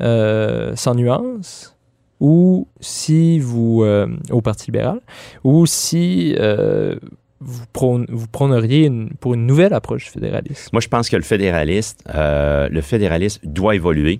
[0.01, 1.74] euh, sans nuance,
[2.19, 4.99] ou si vous, euh, au Parti libéral,
[5.43, 6.95] ou si euh,
[7.39, 7.65] vous,
[8.10, 10.69] vous prôneriez pour une nouvelle approche du fédéralisme.
[10.71, 14.19] Moi, je pense que le fédéraliste, euh, le fédéralisme doit évoluer.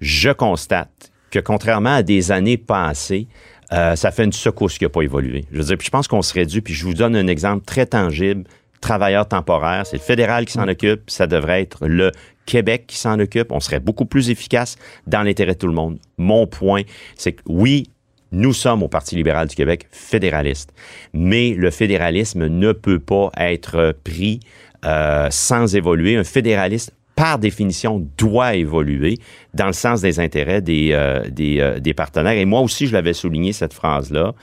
[0.00, 3.28] Je constate que contrairement à des années passées,
[3.70, 5.44] ça fait une secousse qui n'a pas évolué.
[5.52, 7.66] Je veux dire, puis je pense qu'on serait dû, puis je vous donne un exemple
[7.66, 8.44] très tangible.
[8.80, 12.12] Travailleurs temporaires, c'est le fédéral qui s'en occupe, ça devrait être le
[12.46, 13.52] Québec qui s'en occupe.
[13.52, 15.98] On serait beaucoup plus efficace dans l'intérêt de tout le monde.
[16.16, 16.82] Mon point,
[17.16, 17.90] c'est que oui,
[18.32, 20.72] nous sommes au Parti libéral du Québec fédéraliste,
[21.12, 24.40] mais le fédéralisme ne peut pas être pris
[24.84, 26.16] euh, sans évoluer.
[26.16, 29.18] Un fédéraliste, par définition, doit évoluer
[29.54, 32.36] dans le sens des intérêts des, euh, des, euh, des partenaires.
[32.36, 34.34] Et moi aussi, je l'avais souligné, cette phrase-là.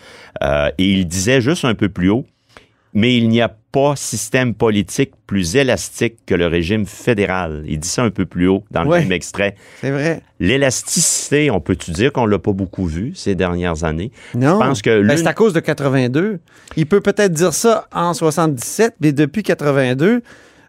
[0.43, 2.25] Euh, et il disait juste un peu plus haut,
[2.97, 7.63] Mais il n'y a pas système politique plus élastique que le régime fédéral.
[7.67, 8.99] Il dit ça un peu plus haut dans le Ouais.
[9.01, 9.55] même extrait.
[9.81, 10.21] C'est vrai.
[10.39, 14.11] L'élasticité, on peut-tu dire qu'on l'a pas beaucoup vu ces dernières années?
[14.33, 14.53] Non.
[14.61, 16.39] Je pense que Ben, c'est à cause de 82.
[16.77, 20.21] Il peut peut-être dire ça en 77, mais depuis 82,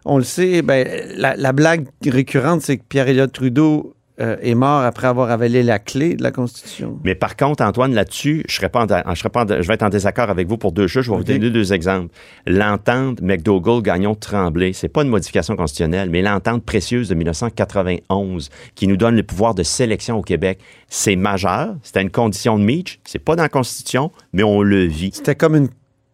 [0.05, 0.85] on le sait, ben,
[1.15, 5.79] la, la blague récurrente, c'est que Pierre-Éliott Trudeau euh, est mort après avoir avalé la
[5.79, 6.99] clé de la Constitution.
[7.03, 9.73] Mais par contre, Antoine, là-dessus, je serais pas en- je serais pas en- je vais
[9.75, 11.05] être en désaccord avec vous pour deux choses.
[11.05, 12.09] Je vais vous donner deux exemples.
[12.47, 18.87] L'entente McDougall Gagnon Tremblay, c'est pas une modification constitutionnelle, mais l'entente précieuse de 1991 qui
[18.87, 21.75] nous donne le pouvoir de sélection au Québec, c'est majeur.
[21.83, 22.99] C'était une condition de Meach.
[23.05, 25.11] C'est pas dans la Constitution, mais on le vit.
[25.13, 25.69] C'était comme une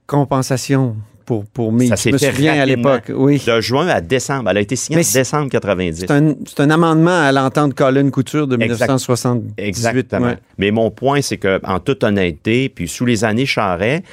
[0.08, 1.90] compensation pour, pour Meade.
[1.90, 3.12] Ça Je me souviens à l'époque.
[3.14, 3.42] Oui.
[3.46, 4.50] De juin à décembre.
[4.50, 6.06] Elle a été signée en décembre 90.
[6.08, 8.86] C'est un, un amendement à l'entente Colin Couture de Exact.
[8.88, 9.54] 1978.
[9.58, 10.28] Exactement.
[10.28, 10.38] ouais.
[10.58, 14.04] Mais mon point, c'est que, en toute honnêteté, puis sous les années Charret,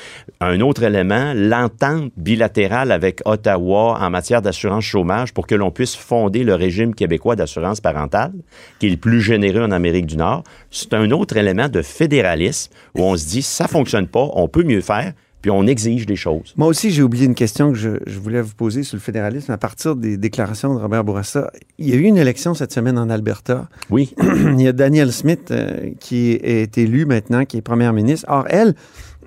[0.41, 5.95] un autre élément, l'entente bilatérale avec Ottawa en matière d'assurance chômage pour que l'on puisse
[5.95, 8.33] fonder le régime québécois d'assurance parentale,
[8.79, 12.73] qui est le plus généreux en Amérique du Nord, c'est un autre élément de fédéralisme
[12.95, 16.17] où on se dit, ça fonctionne pas, on peut mieux faire, puis on exige des
[16.17, 16.55] choses.
[16.57, 19.53] Moi aussi, j'ai oublié une question que je, je voulais vous poser sur le fédéralisme.
[19.53, 22.99] À partir des déclarations de Robert Bourassa, il y a eu une élection cette semaine
[22.99, 23.69] en Alberta.
[23.89, 24.15] Oui.
[24.23, 28.27] il y a Danielle Smith euh, qui est élue maintenant, qui est première ministre.
[28.29, 28.75] Or, elle,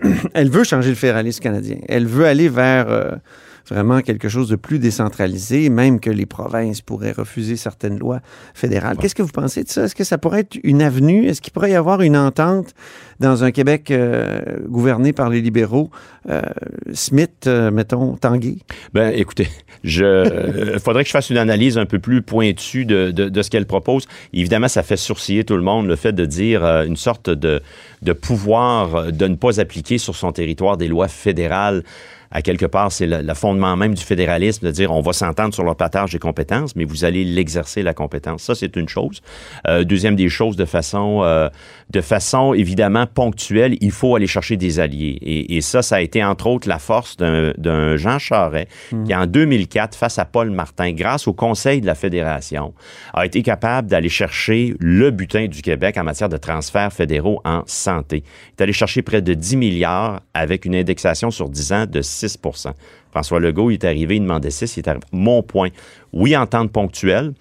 [0.33, 1.77] elle veut changer le fédéralisme canadien.
[1.87, 3.11] Elle veut aller vers euh,
[3.69, 8.19] vraiment quelque chose de plus décentralisé, même que les provinces pourraient refuser certaines lois
[8.53, 8.97] fédérales.
[8.97, 9.83] Qu'est-ce que vous pensez de ça?
[9.83, 11.25] Est-ce que ça pourrait être une avenue?
[11.25, 12.73] Est-ce qu'il pourrait y avoir une entente
[13.19, 15.89] dans un Québec euh, gouverné par les libéraux?
[16.29, 16.41] Euh,
[16.93, 18.57] Smith, euh, mettons, Tanguay?
[18.93, 19.47] Ben, écoutez,
[19.83, 23.49] je faudrait que je fasse une analyse un peu plus pointue de, de, de ce
[23.49, 24.07] qu'elle propose.
[24.33, 27.61] Évidemment, ça fait sourciller tout le monde le fait de dire une sorte de,
[28.01, 31.83] de pouvoir de ne pas appliquer sur son territoire des lois fédérales.
[32.33, 35.53] À quelque part, c'est le, le fondement même du fédéralisme de dire on va s'entendre
[35.53, 38.43] sur le partage des compétences, mais vous allez l'exercer la compétence.
[38.43, 39.21] Ça, c'est une chose.
[39.67, 41.49] Euh, deuxième des choses, de façon, euh,
[41.91, 45.17] de façon évidemment ponctuelle, il faut aller chercher des alliés.
[45.21, 48.67] Et, et ça, ça a été entre autres la force d'un Jean Charest
[49.05, 52.73] qui, en 2004, face à Paul Martin, grâce au Conseil de la Fédération,
[53.13, 57.63] a été capable d'aller chercher le butin du Québec en matière de transferts fédéraux en
[57.67, 58.23] santé.
[58.25, 62.01] Il est allé chercher près de 10 milliards avec une indexation sur 10 ans de
[62.01, 62.22] 6
[63.11, 65.05] François Legault, il est arrivé, il demandait 6, il est arrivé.
[65.11, 65.69] Mon point,
[66.11, 67.33] oui, entente ponctuelle.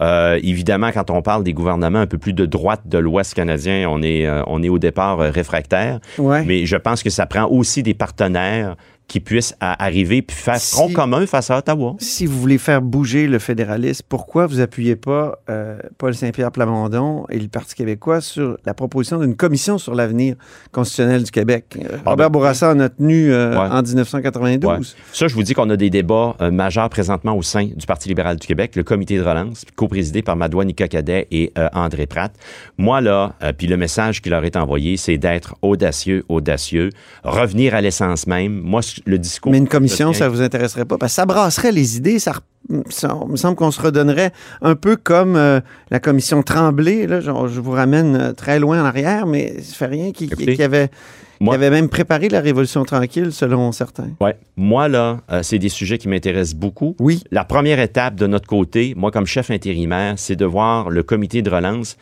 [0.00, 3.88] Euh, évidemment, quand on parle des gouvernements un peu plus de droite de l'Ouest canadien,
[3.88, 6.00] on est, euh, on est au départ euh, réfractaire.
[6.18, 6.44] Ouais.
[6.44, 8.76] Mais je pense que ça prend aussi des partenaires
[9.08, 11.94] qui puissent à- arriver puis faire Si- front commun face à Ottawa.
[11.98, 17.24] Si vous voulez faire bouger le fédéralisme, pourquoi vous appuyez pas euh, Paul Saint-Pierre Plamondon
[17.30, 20.34] et le Parti québécois sur la proposition d'une commission sur l'avenir
[20.72, 21.76] constitutionnel du Québec?
[21.76, 23.68] Euh, Ah, Robert ben, Bourassa en a tenu euh, Ouais.
[23.70, 24.70] en 1992.
[24.70, 25.02] Ouais.
[25.12, 28.08] Ça, je vous dis qu'on a des débats euh, majeurs présentement au sein du Parti
[28.08, 32.06] libéral du Québec, le comité de relance, co-présidé par Madoua Nika Cadet et euh, André
[32.06, 32.32] Pratt.
[32.78, 36.90] Moi, là, puis le message qui leur est envoyé, c'est d'être audacieux, audacieux,
[37.22, 38.60] revenir à l'essence même.
[38.60, 39.52] Moi, le discours...
[39.52, 40.98] Mais une commission, ça vous intéresserait pas?
[40.98, 42.32] Parce que ça brasserait les idées, ça,
[42.70, 42.82] il
[43.28, 44.32] me semble qu'on se redonnerait
[44.62, 47.06] un peu comme euh, la commission Tremblay.
[47.06, 50.28] Là, genre, je vous ramène euh, très loin en arrière, mais ça fait rien qui,
[50.28, 54.08] qui- qui avait, qui moi- avait même préparé la Révolution tranquille, selon certains.
[54.20, 54.36] Ouais.
[54.56, 56.96] Moi, là, euh, c'est des sujets qui m'intéressent beaucoup.
[56.98, 57.22] Oui.
[57.30, 61.42] La première étape de notre côté, moi comme chef intérimaire, c'est de voir le comité
[61.42, 61.96] de relance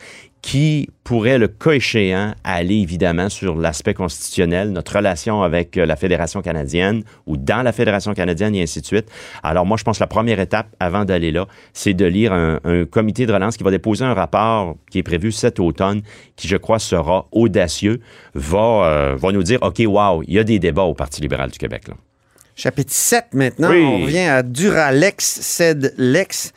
[0.45, 5.95] qui pourrait, le cas échéant, aller évidemment sur l'aspect constitutionnel, notre relation avec euh, la
[5.95, 9.07] Fédération canadienne ou dans la Fédération canadienne et ainsi de suite.
[9.41, 12.59] Alors moi, je pense que la première étape avant d'aller là, c'est de lire un,
[12.63, 16.03] un comité de relance qui va déposer un rapport qui est prévu cet automne,
[16.35, 17.99] qui, je crois, sera audacieux,
[18.35, 21.49] va, euh, va nous dire, OK, wow, il y a des débats au Parti libéral
[21.49, 21.87] du Québec.
[21.87, 21.95] Là.
[22.55, 23.83] Chapitre 7 maintenant, Oui.
[23.83, 26.53] on revient à Duralex, cède Lex.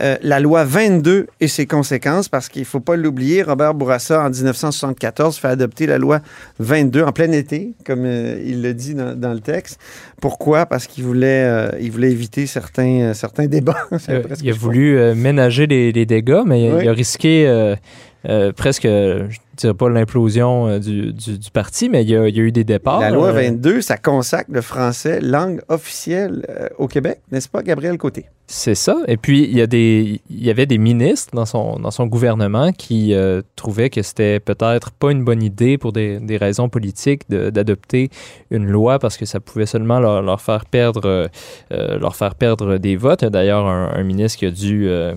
[0.00, 4.24] Euh, la loi 22 et ses conséquences, parce qu'il ne faut pas l'oublier, Robert Bourassa,
[4.24, 6.18] en 1974, fait adopter la loi
[6.58, 9.78] 22 en plein été, comme euh, il le dit dans, dans le texte.
[10.20, 10.66] Pourquoi?
[10.66, 13.86] Parce qu'il voulait, euh, il voulait éviter certains, certains débats.
[14.42, 16.82] Il a voulu ménager les, les dégâts, mais il, a- Oui.
[16.84, 22.02] il a risqué euh, presque, je dirais pas l'implosion euh, du, du- du parti, mais
[22.02, 23.00] il y a, il y a eu des départs.
[23.00, 27.62] La loi Euh, 22, ça consacre le français langue officielle euh, au Québec, n'est-ce pas,
[27.62, 28.26] Gabriel Côté?
[28.46, 28.98] C'est ça.
[29.08, 32.06] Et puis, il y, a des, il y avait des ministres dans son, dans son
[32.06, 36.68] gouvernement qui euh, trouvaient que c'était peut-être pas une bonne idée pour des, des raisons
[36.68, 38.10] politiques d'adopter
[38.50, 41.26] une loi parce que ça pouvait seulement leur, leur faire perdre euh,
[41.72, 43.22] euh, leur faire perdre des votes.
[43.22, 45.14] Il y a D'ailleurs, un, un ministre qui a dû euh,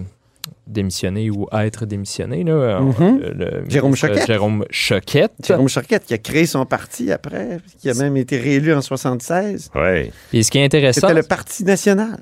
[0.67, 2.43] démissionner ou être démissionné.
[2.43, 3.19] Là, Mhm.
[3.19, 4.27] le- le Jérôme ministre Choquette.
[4.27, 5.31] Jérôme Choquette.
[5.45, 9.69] Jérôme Charquette qui a créé son parti après, qui a même été réélu en 76.
[9.75, 10.11] Ouais.
[10.33, 12.17] Et ce qui est intéressant, C'était le Parti national.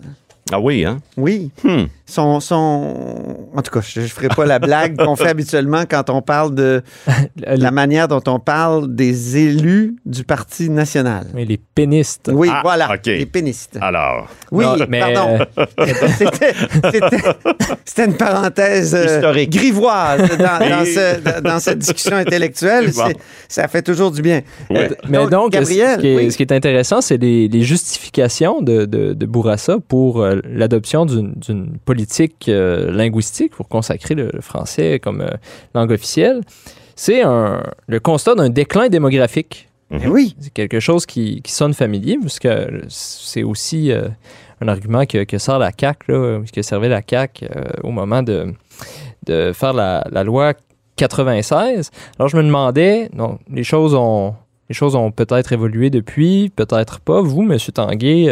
[0.51, 0.99] Ah oui, hein?
[1.17, 1.49] Oui.
[1.63, 1.85] Hmm.
[2.07, 3.47] Son, son...
[3.55, 6.53] En tout cas, je ne ferai pas la blague qu'on fait habituellement quand on parle
[6.53, 6.83] de
[7.47, 11.25] la manière dont on parle des élus du Parti national.
[11.33, 12.29] oui, les pénistes.
[12.31, 13.79] Oui, Ah, voilà, les pénistes.
[13.81, 15.45] Alors, Oui, Non, mais, pardon.
[16.19, 16.53] C'était-
[16.91, 17.17] C'était
[17.83, 19.49] c'était une parenthèse euh, Historique.
[19.51, 22.91] grivoise dans, dans Et- ce- dans cette discussion intellectuelle.
[22.95, 23.11] Bon.
[23.47, 24.41] Ça fait toujours du bien.
[24.71, 26.31] Euh, Mais donc, Gabriel, ce, qui est, oui.
[26.31, 31.05] ce qui est intéressant, c'est les, les justifications de, de, de Bourassa pour euh, l'adoption
[31.05, 35.29] d'une politique euh, linguistique pour consacrer le, le français comme euh,
[35.73, 36.41] langue officielle.
[36.95, 39.69] C'est un- le constat d'un déclin démographique.
[39.91, 44.07] Eh oui, C'est quelque chose qui, qui sonne familier, parce que c'est aussi euh,
[44.61, 48.23] un argument que, que sort la CAQ, là, que servait la CAQ euh, au moment
[48.23, 48.51] de,
[49.27, 50.53] de faire la, la loi
[50.95, 51.91] 96.
[52.17, 54.33] Alors je me demandais, non, les choses ont,
[54.69, 57.21] les choses ont peut-être évolué depuis, peut-être pas.
[57.21, 57.57] Vous, M.
[57.73, 58.29] Tanguay,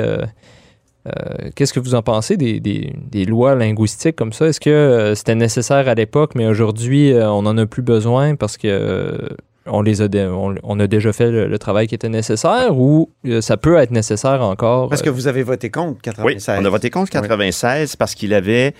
[1.08, 4.48] euh, qu'est-ce que vous en pensez des, des- des lois linguistiques comme ça?
[4.48, 8.36] Est-ce que euh, c'était nécessaire à l'époque, mais aujourd'hui, euh, on n'en a plus besoin
[8.36, 9.18] parce que euh,
[9.66, 12.78] on, les a dé- on, on a déjà fait le, le travail qui était nécessaire
[12.78, 14.90] ou euh, ça peut être nécessaire encore?
[14.90, 16.60] parce que vous avez voté contre Oui, 96.
[16.62, 18.74] on a voté contre 96 parce qu'il avait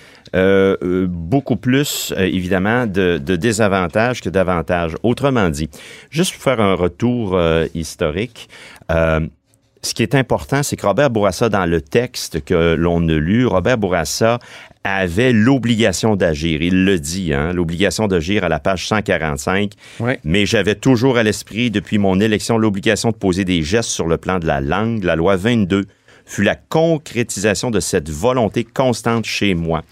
[1.08, 4.96] beaucoup plus, euh, évidemment, de, de désavantages que d'avantages.
[5.04, 5.70] Autrement dit,
[6.10, 8.50] juste pour faire un retour euh, historique,
[8.92, 9.22] euh,
[9.84, 13.46] ce qui est important, c'est que Robert Bourassa, dans le texte que l'on a lu,
[13.46, 14.40] Robert Bourassa
[14.86, 16.62] avait l'obligation d'agir.
[16.62, 19.72] Il le dit, hein, l'obligation d'agir à la page 145.
[20.00, 20.20] Ouais.
[20.24, 24.18] Mais j'avais toujours à l'esprit, depuis mon élection, l'obligation de poser des gestes sur le
[24.18, 25.04] plan de la langue.
[25.04, 25.86] La loi 22
[26.26, 29.84] fut la concrétisation de cette volonté constante chez moi.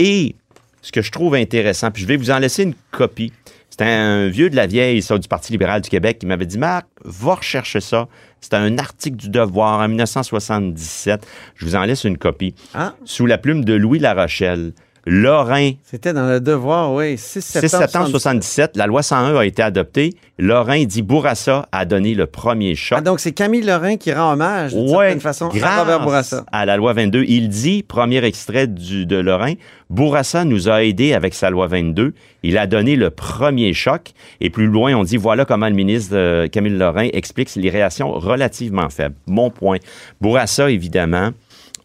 [0.00, 0.34] Et
[0.82, 3.32] ce que je trouve intéressant, puis je vais vous en laisser une copie.
[3.70, 6.58] C'était un vieux de la vieille, ça, du Parti libéral du Québec, qui m'avait dit
[6.58, 8.08] Marc, va rechercher ça.
[8.40, 11.26] C'était un article du Devoir en 1977.
[11.54, 12.54] Je vous en laisse une copie.
[12.74, 14.72] Ah, Sous la plume de Louis Larochelle.
[15.12, 17.18] Lorrain, c'était dans le devoir, oui.
[17.18, 20.14] 6 6 septembre, septembre 77, la loi 101 a été adoptée.
[20.38, 22.96] Lorrain dit Bourassa a donné le premier choc.
[22.96, 26.44] Ah, donc c'est Camille Lorrain qui rend hommage, d'une Ouais, certaine façon, à Robert Bourassa.
[26.52, 27.24] à la loi 22.
[27.26, 29.54] Il dit, premier extrait du, de Lorrain,
[29.90, 32.14] Bourassa nous a aidés avec sa loi 22.
[32.44, 34.12] Il a donné le premier choc.
[34.40, 38.12] Et plus loin, on dit, voilà comment le ministre euh, Camille Lorrain explique les réactions
[38.12, 39.16] relativement faibles.
[39.26, 39.78] Mon point.
[40.20, 41.30] Bourassa, évidemment,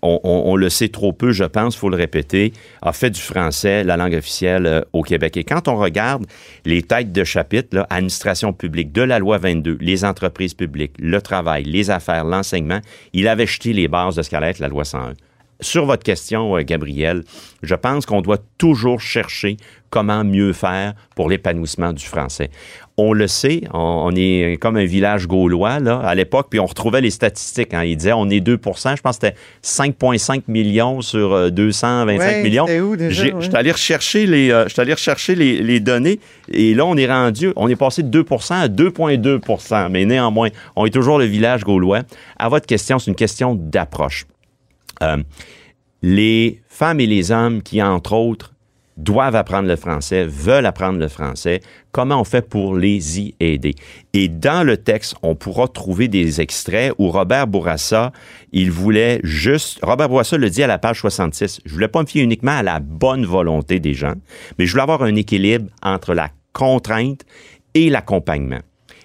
[0.06, 3.98] on, le sait trop peu, je pense, faut le répéter, a fait du français la
[3.98, 5.38] langue officielle euh, au Québec.
[5.38, 6.26] Et quand on regarde
[6.66, 11.64] les têtes de chapitre, administration publique de la loi 22, les entreprises publiques, le travail,
[11.64, 12.80] les affaires, l'enseignement,
[13.14, 15.14] il avait jeté les bases de ce qu'allait être la loi 101.
[15.62, 17.24] Sur votre question, euh, Gabriel,
[17.64, 19.58] je pense qu'on doit toujours chercher
[19.96, 22.50] comment mieux faire pour l'épanouissement du français.
[22.98, 26.66] On le sait, on, on est comme un village gaulois là, à l'époque, puis on
[26.66, 27.74] retrouvait les statistiques.
[27.74, 32.18] Hein, il disait on est 2% je pense que c'était 5,5 millions sur euh, 225
[32.20, 32.66] Ouais, millions.
[32.66, 33.42] où déjà, J'ai- ouais?
[33.42, 36.20] Je suis allé rechercher, les, euh, allé rechercher les, les données
[36.52, 40.86] et là, on est rendu, on est passé de 2% à 2,2% mais néanmoins, on
[40.86, 42.02] est toujours le village gaulois.
[42.38, 44.26] À votre question, c'est une question d'approche.
[45.04, 45.18] Euh,
[46.02, 48.54] les femmes et les hommes qui, entre autres,
[48.98, 51.60] doivent apprendre le français, veulent apprendre le français,
[51.92, 53.76] comment on fait pour les y aider?
[54.14, 58.12] Et dans le texte, on pourra trouver des extraits où Robert Bourassa,
[58.52, 62.08] il voulait juste, Robert Bourassa le dit à la page 66, je voulais pas me
[62.08, 64.14] fier uniquement à la bonne volonté des gens,
[64.58, 67.22] mais je voulais avoir un équilibre entre la contrainte
[67.74, 68.62] et l'accompagnement.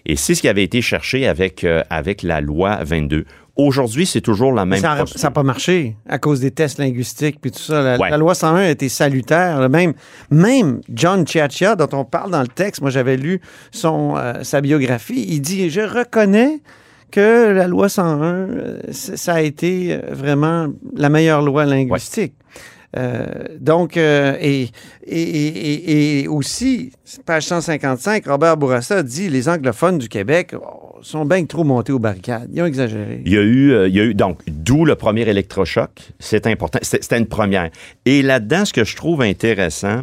[0.06, 3.26] Et c'est ce qui avait été cherché avec, euh, avec la loi 22.
[3.56, 7.50] Aujourd'hui, c'est toujours la même Ça n'a pas marché à cause des tests linguistiques puis
[7.50, 7.82] tout ça.
[7.82, 8.08] La, Ouais.
[8.10, 9.68] la loi 101 a été salutaire.
[9.68, 9.92] Même,
[10.30, 13.40] même John Chiachia, dont on parle dans le texte, moi j'avais lu
[13.70, 16.60] son, euh, sa biographie, il dit Je reconnais
[17.10, 22.34] que la loi 101, euh, ça a été euh, vraiment la meilleure loi linguistique.
[22.96, 23.26] Euh,
[23.60, 24.68] donc, euh, et,
[25.06, 26.92] et, et- et aussi,
[27.24, 30.54] page 155, Robert Bourassa dit les anglophones du Québec
[31.02, 32.48] sont bien trop montés aux barricades.
[32.52, 33.22] Ils ont exagéré.
[33.24, 35.90] Il y a eu, euh, il y a eu donc, d'où le premier électrochoc.
[36.18, 36.78] C'est important.
[36.82, 37.70] C'était une première.
[38.04, 40.00] Et là-dedans, ce que je trouve intéressant,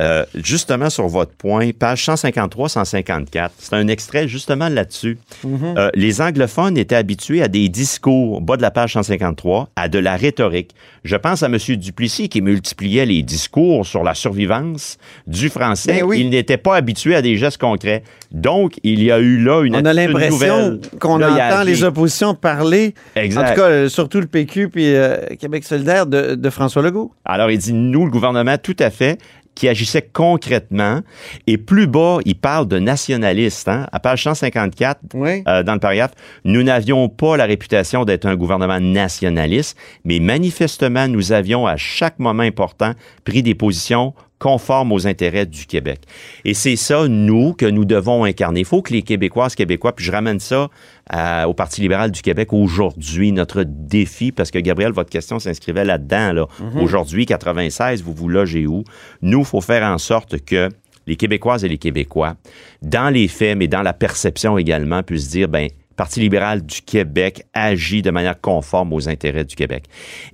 [0.00, 5.18] Euh, justement sur votre point, page 153-154, c'est un extrait justement là-dessus.
[5.44, 5.74] Mhm.
[5.76, 9.98] Euh, les anglophones étaient habitués à des discours, bas de la page 153, à de
[9.98, 10.74] la rhétorique.
[11.04, 11.58] Je pense à M.
[11.76, 16.00] Duplessis qui multipliait les discours sur la survivance du français.
[16.00, 16.20] Ben oui.
[16.20, 18.02] Il n'était pas habitué à des gestes concrets.
[18.32, 22.94] Donc, il y a eu là une On a l'impression qu'on entend les oppositions parler,
[23.14, 23.40] Exact.
[23.40, 27.12] en tout cas, euh, surtout le PQ puis euh, Québec solidaire de, de François Legault.
[27.24, 29.18] Alors, il dit, nous, le gouvernement, tout à fait,
[29.54, 31.00] qui agissait concrètement.
[31.46, 33.68] Et plus bas, il parle de nationalistes.
[33.68, 33.86] Hein?
[33.92, 35.42] À page 154, Oui.
[35.46, 36.12] euh, dans le paragraphe,
[36.44, 42.18] nous n'avions pas la réputation d'être un gouvernement nationaliste, mais manifestement, nous avions à chaque
[42.18, 42.92] moment important
[43.24, 46.00] pris des positions conformes aux intérêts du Québec.
[46.44, 48.60] Et c'est ça, nous, que nous devons incarner.
[48.60, 50.68] Il faut que les Québécoises, Québécois, puis je ramène ça
[51.08, 55.84] à- au Parti libéral du Québec aujourd'hui, notre défi, parce que Gabriel, votre question s'inscrivait
[55.84, 56.32] là-dedans.
[56.32, 56.46] Là.
[56.80, 58.84] Aujourd'hui, 96, vous vous logez où?
[59.22, 60.68] Nous, il faut faire en sorte que
[61.06, 62.34] les Québécoises et les Québécois,
[62.82, 67.44] dans les faits, mais dans la perception également, puissent dire, ben, Parti libéral du Québec
[67.52, 69.84] agit de manière conforme aux intérêts du Québec.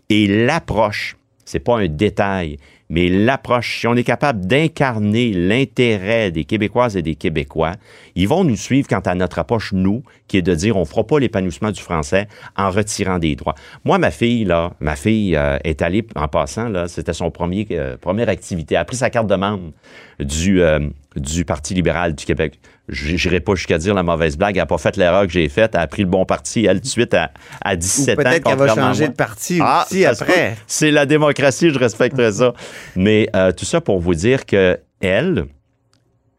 [0.08, 2.56] Et l'approche, c'est pas un détail,
[2.90, 7.76] mais l'approche, si on est capable d'incarner l'intérêt des Québécoises et des Québécois,
[8.16, 11.04] ils vont nous suivre quant à notre approche, nous, qui est de dire on fera
[11.04, 12.26] pas l'épanouissement du français
[12.56, 13.54] en retirant des droits.
[13.84, 17.66] Moi, ma fille, là, ma fille euh, est allée, en passant, là, c'était son premier,
[17.70, 19.72] euh, première activité, a pris sa carte de membre
[20.18, 20.80] du, euh,
[21.14, 22.58] du Parti libéral du Québec.
[22.90, 25.48] Je n'irai pas jusqu'à dire la mauvaise blague, elle n'a pas fait l'erreur que j'ai
[25.48, 27.30] faite, elle a pris le bon parti, elle, tout de suite, à,
[27.62, 28.22] à Ou 17 ans.
[28.22, 30.56] peut-être qu'elle va changer de parti Ah, aussi après.
[30.66, 32.52] C'est la démocratie, je respecterai ça.
[32.96, 35.46] Mais euh, tout ça pour vous dire que elle,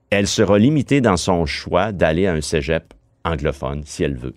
[0.09, 2.93] elle sera limitée dans son choix d'aller à un cégep
[3.23, 4.35] anglophone, si elle veut.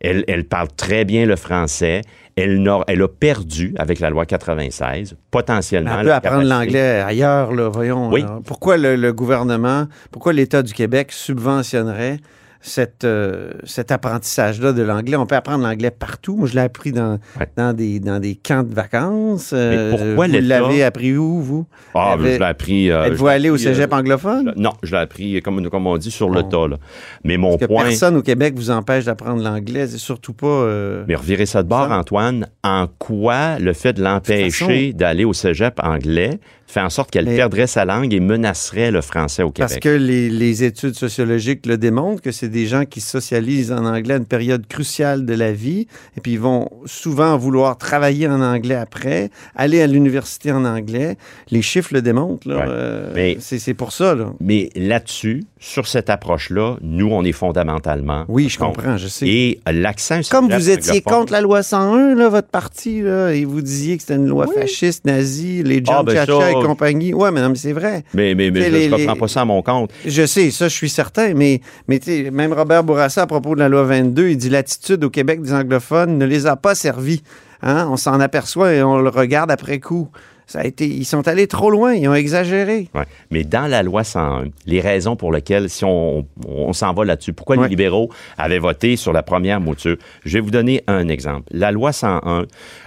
[0.00, 2.02] Elle, elle parle très bien le français.
[2.36, 5.98] Elle, a perdu, avec la loi 96, potentiellement.
[5.98, 8.10] Elle peut apprendre l'anglais ailleurs, là, voyons.
[8.10, 8.22] Oui.
[8.22, 8.40] là.
[8.44, 12.18] Pourquoi le, le gouvernement, pourquoi l'État du Québec subventionnerait
[12.60, 15.16] cette, euh, cet apprentissage-là de l'anglais?
[15.16, 16.36] On peut apprendre l'anglais partout.
[16.36, 17.48] Moi, je l'ai appris dans, Ouais.
[17.56, 19.52] dans, des, dans des camps de vacances.
[19.54, 21.66] Euh, pourquoi vous l'avez appris où, vous?
[21.94, 22.90] Ah, Avait- je l'ai appris.
[22.90, 24.52] euh, Êtes-vous allé au euh, cégep anglophone?
[24.56, 26.48] Non, je l'ai appris, comme, comme on dit, sur le Bon.
[26.48, 26.68] tas.
[26.68, 26.76] là.
[27.24, 27.84] Mais mon Parce que point.
[27.84, 29.86] personne au Québec vous empêche d'apprendre l'anglais.
[29.86, 30.66] C'est surtout pas...
[31.08, 31.90] Mais revirez ça de bord.
[31.90, 32.46] Antoine.
[32.62, 36.38] En quoi le fait de l'empêcher d'aller au cégep anglais
[36.70, 39.82] fait en sorte qu'elle Mais- perdrait sa langue et menacerait le français au Parce Québec?
[39.82, 43.84] que les, les études sociologiques le démontrent, que c'est des gens qui se socialisent en
[43.84, 48.28] anglais à une période cruciale de la vie, et puis ils vont souvent vouloir travailler
[48.28, 51.16] en anglais après, aller à l'université en anglais.
[51.50, 52.48] Les chiffres le démontrent.
[52.48, 52.56] là.
[52.56, 52.64] Ouais.
[52.68, 54.14] Euh, Mais- c'est, c'est pour ça.
[54.14, 54.32] Là.
[54.40, 58.24] Mais là-dessus, sur cette approche-là, nous, on est fondamentalement.
[58.28, 58.76] Oui, je contre.
[58.80, 59.26] comprends, je sais.
[59.28, 63.60] Et l'accent Comme vous étiez contre la loi 101, là, votre parti, là, et vous
[63.60, 64.54] disiez que c'était une loi Oui.
[64.60, 67.14] fasciste, nazie, les John Ah, ben Chacha ça- et compagnie.
[67.14, 68.04] Ouais, mais non, mais c'est vrai.
[68.14, 69.90] Mais, mais, mais je ne reprends pas ça à mon compte.
[70.06, 72.00] Je sais, ça, je suis certain, mais, mais
[72.32, 75.52] même Robert Bourassa, à propos de la loi 22, il dit l'attitude au Québec des
[75.52, 77.22] anglophones ne les a pas servis.
[77.62, 77.88] Hein?
[77.90, 80.08] On s'en aperçoit et on le regarde après coup.
[80.46, 82.88] Ça a été, ils sont allés trop loin, ils ont exagéré.
[82.92, 83.04] Ouais.
[83.30, 87.32] Mais dans la loi 101, les raisons pour lesquelles, si on, on s'en va là-dessus,
[87.32, 87.62] pourquoi Ouais.
[87.64, 91.44] les libéraux avaient voté sur la première mouture, je vais vous donner un exemple.
[91.52, 92.46] La loi 101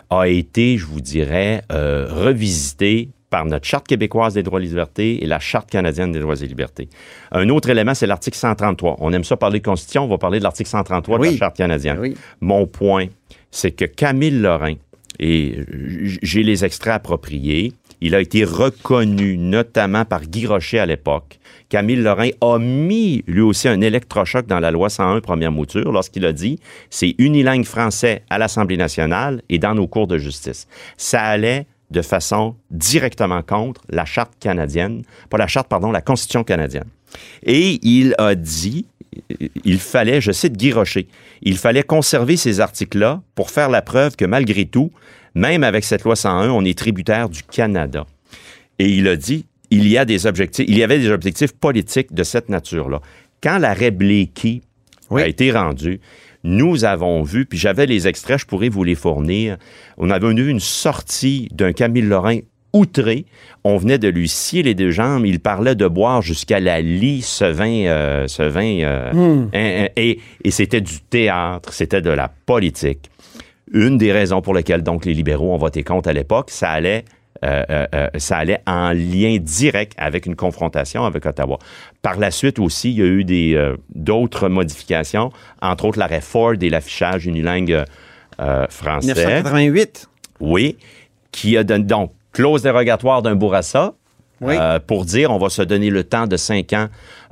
[0.10, 5.24] a été, je vous dirais, euh, revisitée par notre Charte québécoise des droits et libertés
[5.24, 6.88] et la Charte canadienne des droits et libertés.
[7.32, 8.98] Un autre élément, c'est l'article 133.
[9.00, 11.58] On aime ça parler de Constitution, on va parler de l'article 133 de la Charte
[11.58, 11.98] canadienne.
[12.00, 12.16] Oui.
[12.42, 13.08] Mon point,
[13.50, 14.76] c'est que Camille Lorrain,
[15.20, 15.66] et
[16.22, 21.40] j'ai les extraits appropriés, il a été reconnu notamment par Guy Rocher à l'époque.
[21.70, 26.24] Camille Lorrain a mis lui aussi un électrochoc dans la loi 101 première mouture lorsqu'il
[26.28, 26.60] a dit
[26.92, 30.68] c'est unilingue français à l'Assemblée nationale et dans nos cours de justice.
[30.98, 36.44] Ça allait de façon directement contre la charte canadienne, pas la charte, pardon, la Constitution
[36.44, 36.88] canadienne.
[37.44, 38.86] Et il a dit,
[39.64, 41.08] il fallait, je cite Guy Rocher,
[41.42, 44.92] il fallait conserver ces articles-là pour faire la preuve que malgré tout,
[45.36, 48.06] même avec cette loi 101, on est tributaire du Canada.
[48.80, 52.14] Et il a dit, il y a des objectifs, il y avait des objectifs politiques
[52.14, 53.02] de cette nature-là.
[53.42, 54.62] Quand l'arrêt Blakey
[55.10, 55.22] Oui.
[55.22, 56.00] a été rendu,
[56.44, 59.58] nous avons vu, puis j'avais les extraits, je pourrais vous les fournir,
[59.98, 62.40] on avait vu une sortie d'un Camille Lorrain
[62.74, 63.26] outré.
[63.64, 65.26] On venait de lui scier les deux jambes.
[65.28, 69.50] Il parlait de boire jusqu'à la lie ce vin, euh, ce vin, euh, Hmm.
[69.54, 73.12] hein, hein, et, et c'était du théâtre, c'était de la politique.
[73.72, 77.06] Une des raisons pour lesquelles donc les libéraux ont voté contre à l'époque, ça allait
[78.18, 81.60] ça allait en lien direct avec une confrontation avec Ottawa.
[82.02, 85.32] Par la suite aussi, il y a eu des, euh, d'autres modifications,
[85.62, 87.86] entre autres l'arrêt Ford et l'affichage unilingue euh,
[88.40, 89.08] euh, français.
[89.14, 90.10] 1988.
[90.40, 90.78] Oui,
[91.32, 93.94] qui a donné donc clause dérogatoire d'un Bourassa,
[94.42, 94.56] Oui.
[94.60, 96.88] euh, pour dire on va se donner le temps de cinq ans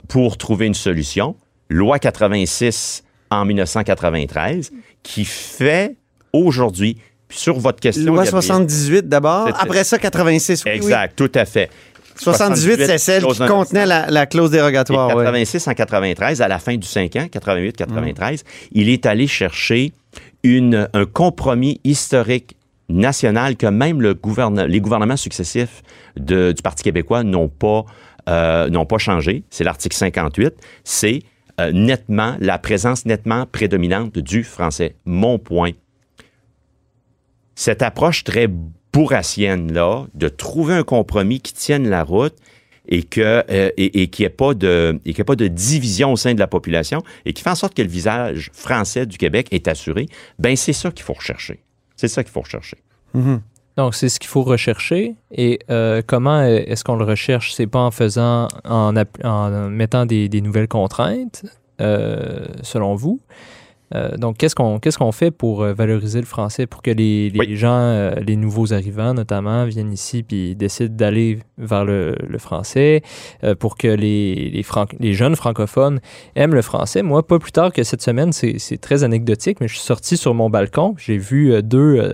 [0.07, 1.35] pour trouver une solution.
[1.69, 4.71] Loi 86 en 1993
[5.03, 5.95] qui fait
[6.33, 6.97] aujourd'hui,
[7.31, 8.05] puis sur votre question.
[8.13, 10.63] Loi Gabriel- 78 d'abord, après ça 86.
[10.65, 10.77] Oui, oui.
[10.77, 11.69] Exact, tout à fait.
[12.17, 15.15] 78, c'est celle qui contenait la, la clause Et dérogatoire.
[15.15, 15.23] ouais.
[15.23, 19.93] 86 en 93, à la fin du 5 ans, 88-93, il est allé chercher
[20.43, 22.55] une, un compromis historique
[22.89, 25.81] national que même le gouverne- les gouvernements successifs
[26.17, 27.85] de- du Parti québécois n'ont pas,
[28.29, 29.43] euh, n'ont pas changé.
[29.49, 30.53] C'est l'article 58.
[30.83, 31.21] C'est
[31.59, 34.95] euh, nettement la présence nettement prédominante du français.
[35.05, 35.71] Mon point.
[37.61, 38.47] Cette approche très
[38.91, 42.33] bourrassienne-là, de trouver un compromis qui tienne la route
[42.87, 45.35] et que euh, et, et qu'il n'y ait pas de et qu'il y ait pas
[45.35, 48.49] de division au sein de la population et qui fait en sorte que le visage
[48.51, 50.07] français du Québec est assuré,
[50.39, 51.59] ben c'est ça qu'il faut rechercher.
[51.97, 52.77] C'est ça qu'il faut rechercher.
[53.77, 55.13] Donc, c'est ce qu'il faut rechercher.
[55.31, 57.53] Et euh, comment est-ce qu'on le recherche?
[57.53, 58.91] C'est pas en faisant, en,
[59.69, 61.45] mettant des, des nouvelles contraintes,
[61.79, 63.21] euh, selon vous?
[63.93, 67.29] Euh, donc, qu'est-ce qu'on qu'est-ce qu'on fait pour euh, valoriser le français, pour que les,
[67.29, 67.55] les Oui.
[67.57, 73.01] gens, euh, les nouveaux arrivants notamment, viennent ici puis décident d'aller vers le, le français,
[73.43, 75.99] euh, pour que les, les, franc- les jeunes francophones
[76.35, 77.01] aiment le français?
[77.03, 80.17] Moi, pas plus tard que cette semaine, c'est c'est très anecdotique, mais je suis sorti
[80.17, 82.13] sur mon balcon, j'ai vu deux,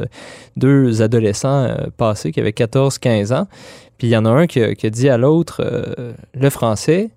[0.55, 1.67] deux adolescents
[1.97, 3.47] passer qui avaient 14-15 ans,
[3.97, 5.61] puis il y en a un qui, a- qui a dit à l'autre,
[6.33, 7.09] le français,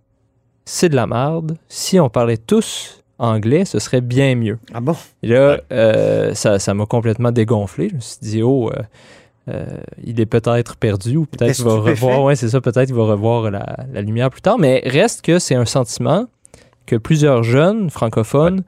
[0.65, 1.57] c'est de la merde.
[1.69, 4.59] Si on parlait tous anglais, ce serait bien mieux.
[4.75, 4.97] Ah bon?
[5.23, 5.63] Et là, Ouais.
[5.73, 7.89] euh, ça ça m'a complètement dégonflé.
[7.91, 8.83] Je me suis dit, oh, euh,
[9.49, 9.67] euh,
[10.05, 12.23] il est peut-être perdu ou peut-être qu'il va revoir.
[12.25, 14.59] Ouais, c'est ça, peut-être qu'il va revoir la, la lumière plus tard.
[14.59, 16.27] Mais reste que c'est un sentiment
[16.87, 18.63] que plusieurs jeunes francophones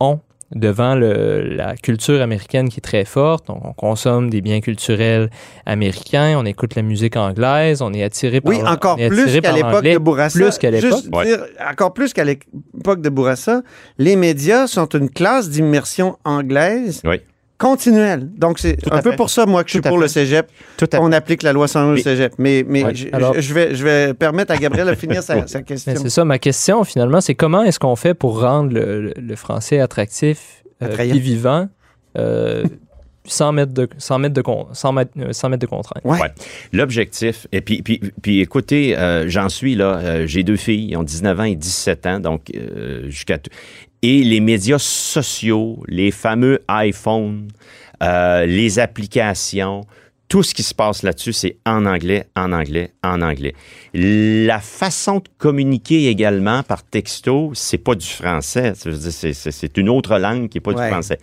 [0.00, 0.18] ont
[0.54, 3.46] devant le- la culture américaine qui est très forte.
[3.46, 5.30] Donc, on consomme des biens culturels
[5.66, 9.52] américains, on écoute la musique anglaise, on est attiré par Oui, encore on plus qu'à
[9.52, 10.38] l'époque de Bourassa.
[10.38, 10.90] Plus qu'à l'époque.
[10.90, 11.24] Juste Ouais.
[11.26, 13.62] dire, encore plus qu'à l'époque de Bourassa,
[13.98, 17.20] les médias sont une classe d'immersion anglaise Oui.
[17.60, 18.28] Continuelle.
[18.36, 19.16] Donc, c'est un peu fait.
[19.16, 20.02] pour ça, moi, que je suis pour fait.
[20.02, 20.48] le cégep.
[20.76, 22.32] Tout à On applique la loi 101 au cégep.
[22.38, 22.94] Mais, mais Ouais.
[22.94, 25.64] je, Alors- je- je vais, je vais permettre à Gabriel de finir sa, sa Mais
[25.64, 25.92] question.
[25.96, 29.78] c'est ça, ma question finalement, c'est comment est-ce qu'on fait pour rendre le, le- français
[29.80, 31.10] attractif, euh, Attrayant.
[31.12, 31.68] puis vivant,
[32.18, 32.64] euh,
[33.26, 36.02] sans, mettre de, sans, mettre de, con- sans, mettre, euh, sans mettre de contraintes?
[36.04, 36.18] Ouais.
[36.20, 36.32] Ouais.
[36.72, 40.96] L'objectif, et puis, puis, puis écoutez, euh, j'en suis là, euh, j'ai deux filles, ils
[40.96, 43.38] ont 19 ans et 17 ans, donc euh, jusqu'à...
[44.02, 47.48] Et les médias sociaux, les fameux iPhones,
[48.02, 49.82] euh, les applications,
[50.28, 53.52] tout ce qui se passe là-dessus, c'est en anglais, en anglais, en anglais.
[53.92, 58.72] La façon de communiquer également par texto, c'est pas du français.
[58.74, 60.84] C'est une autre langue qui est pas Ouais.
[60.86, 61.18] du français.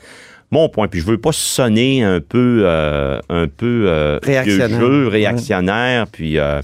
[0.51, 4.67] Mon point, puis je veux pas sonner un peu, euh, un peu euh, Réactionnaire.
[4.67, 6.61] vieux jeu, réactionnaire, puis euh,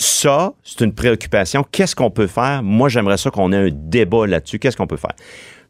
[0.00, 1.64] ça, c'est une préoccupation.
[1.72, 2.62] Qu'est-ce qu'on peut faire?
[2.62, 4.60] Moi, j'aimerais ça qu'on ait un débat là-dessus.
[4.60, 5.14] Qu'est-ce qu'on peut faire?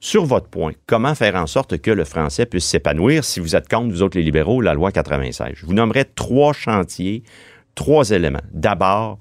[0.01, 3.25] Sur votre point, comment faire en sorte que le français puisse s'épanouir?
[3.25, 5.53] Si vous êtes contre, vous autres les libéraux, la loi 96?
[5.55, 7.23] Je vous nommerai trois chantiers,
[7.75, 8.43] trois éléments.
[8.53, 9.19] D'abord,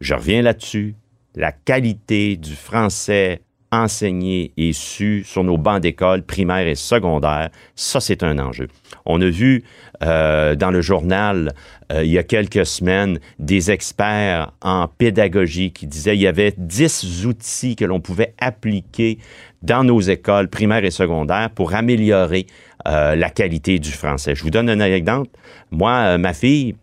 [0.00, 0.96] je reviens là-dessus,
[1.36, 8.00] la qualité du français enseigné et su sur nos bancs d'école primaires et secondaires, ça,
[8.00, 8.68] c'est un enjeu.
[9.04, 9.64] On a vu
[10.02, 11.52] euh, dans le journal,
[11.92, 16.54] euh, il y a quelques semaines, des experts en pédagogie qui disaient qu'il y avait
[16.56, 19.18] 10 outils que l'on pouvait appliquer
[19.62, 22.46] dans nos écoles primaires et secondaires pour améliorer
[22.86, 24.34] euh, la qualité du français.
[24.34, 25.30] Je vous donne un exemple.
[25.70, 26.74] Moi, ma fille,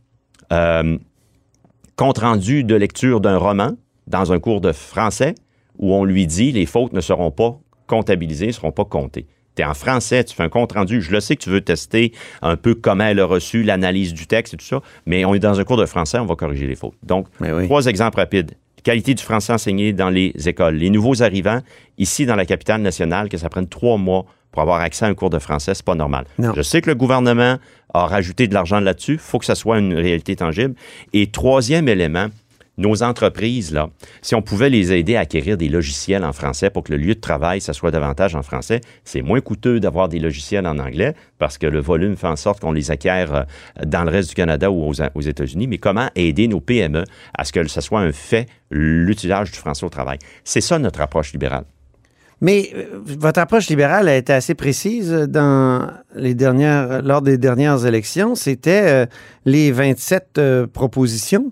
[1.96, 3.72] compte rendu de lecture d'un roman
[4.08, 5.36] dans un cours de français
[5.80, 7.58] où on lui dit les fautes ne seront pas
[7.88, 9.28] comptabilisées, ne seront pas comptées.
[9.56, 11.02] Tu es en français, tu fais un compte rendu.
[11.02, 12.12] Je le sais que tu veux tester
[12.42, 15.40] un peu comment elle a reçu l'analyse du texte et tout ça, mais on est
[15.40, 16.96] dans un cours de français, on va corriger les fautes.
[17.04, 17.66] Donc, oui.
[17.66, 18.52] trois exemples rapides.
[18.84, 20.76] Qualité du français enseigné dans les écoles.
[20.76, 21.62] Les nouveaux arrivants,
[21.98, 25.16] ici dans la capitale nationale, que ça prenne trois mois pour avoir accès à un
[25.16, 26.26] cours de français, c'est pas normal.
[26.38, 26.54] Non.
[26.56, 27.58] Je sais que le gouvernement
[27.94, 29.14] a rajouté de l'argent là-dessus.
[29.14, 30.76] Il faut que ça soit une réalité tangible.
[31.14, 32.28] Et troisième élément,
[32.78, 33.90] nos entreprises, là,
[34.22, 37.16] si on pouvait les aider à acquérir des logiciels en français pour que le lieu
[37.16, 41.14] de travail, ça soit davantage en français, c'est moins coûteux d'avoir des logiciels en anglais
[41.38, 43.44] parce que le volume fait en sorte qu'on les acquiert euh,
[43.86, 45.68] dans le reste du Canada ou aux, États-Unis.
[45.68, 47.04] Mais comment aider nos PME
[47.38, 50.20] à ce que ce soit un fait, l'utilisation du français au travail?
[50.44, 51.66] C'est ça notre approche libérale.
[52.42, 57.86] Mais euh, votre approche libérale a été assez précise dans les dernières, lors des dernières
[57.86, 58.36] élections.
[58.36, 59.06] C'était euh,
[59.46, 61.52] les 27 euh, propositions,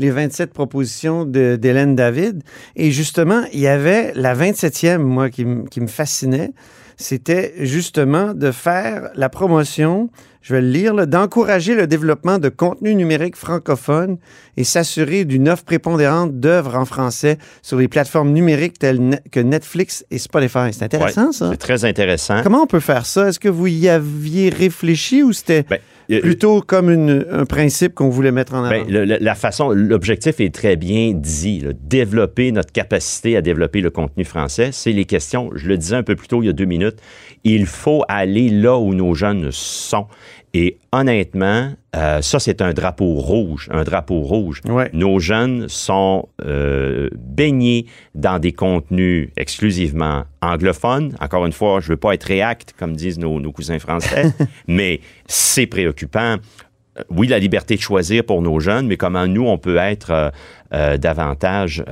[0.00, 2.42] les 27 propositions d'Hélène David.
[2.74, 6.52] Et justement, il y avait la 27e, moi, qui, me fascinait.
[6.96, 10.08] c'était justement de faire la promotion,
[10.40, 14.16] je vais le lire, d'encourager le développement de contenu numérique francophone
[14.56, 20.04] et s'assurer d'une offre prépondérante d'œuvres en français sur les plateformes numériques telles que Netflix
[20.10, 20.72] et Spotify.
[20.72, 21.50] C'est intéressant, Ouais, ça.
[21.50, 22.42] C'est très intéressant.
[22.42, 23.28] Comment on peut faire ça?
[23.28, 25.78] Est-ce que vous y aviez réfléchi ou c'était Ben,
[26.18, 28.70] plutôt comme une- un principe qu'on voulait mettre en avant?
[28.70, 31.60] Ben, le- la façon, l'objectif est très bien dit.
[31.60, 31.70] là.
[31.82, 35.50] Développer notre capacité à développer le contenu français, c'est les questions.
[35.54, 36.96] Je le disais un peu plus tôt il y a deux minutes.
[37.44, 40.06] Il faut aller là où nos jeunes sont.
[40.52, 44.60] Et honnêtement, euh, ça c'est un drapeau rouge, un drapeau rouge.
[44.68, 44.90] Ouais.
[44.92, 47.86] Nos jeunes sont euh, baignés
[48.16, 51.14] dans des contenus exclusivement anglophones.
[51.20, 54.32] Encore une fois, je veux pas être réacte comme disent nos, nos cousins français,
[54.66, 56.36] mais c'est préoccupant
[56.98, 60.32] euh, oui, la liberté de choisir pour nos jeunes, mais comment nous, on peut être
[60.74, 61.84] euh, davantage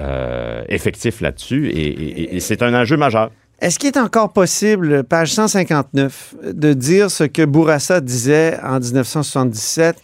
[0.69, 1.69] effectifs là-dessus.
[1.71, 3.31] Et, et- et c'est un enjeu majeur.
[3.61, 9.97] Est-ce qu'il est encore possible, page 159, de dire ce que Bourassa disait en 1977?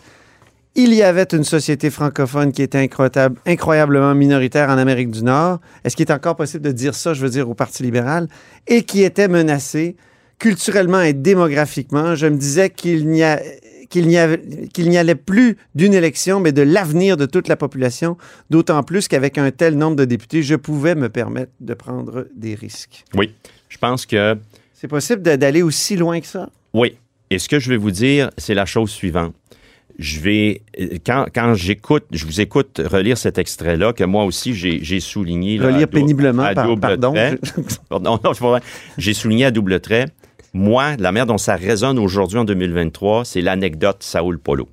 [0.74, 5.60] Il y avait une société francophone qui était incroyable- incroyablement minoritaire en Amérique du Nord.
[5.84, 8.26] Est-ce qu'il est encore possible de dire ça, je veux dire, au Parti libéral,
[8.66, 9.94] et qui était menacée
[10.40, 12.16] culturellement et démographiquement?
[12.16, 13.40] Je me disais qu'il n'y a
[13.90, 14.16] qu'il n'y,
[14.88, 18.16] n'y allait plus d'une élection, mais de l'avenir de toute la population,
[18.50, 22.54] d'autant plus qu'avec un tel nombre de députés, je pouvais me permettre de prendre des
[22.54, 23.04] risques.
[23.14, 23.32] Oui,
[23.68, 24.36] je pense que
[24.74, 26.48] C'est possible d'aller aussi loin que ça?
[26.72, 26.96] oui.
[27.30, 29.34] Et ce que je vais vous dire, c'est la chose suivante.
[29.98, 34.54] Je vais, euh, quand, quand j'écoute, je vous écoute relire cet extrait-là, que moi aussi
[34.54, 35.56] j'ai souligné.
[35.56, 37.12] là, Relire péniblement, à par- double pardon.
[37.12, 37.38] trait.
[37.88, 38.60] Pardon, pas vrai.
[38.98, 40.06] J'ai souligné à double trait.
[40.56, 44.68] Moi, la manière dont ça résonne aujourd'hui en 2023, c'est l'anecdote Saoul Polo.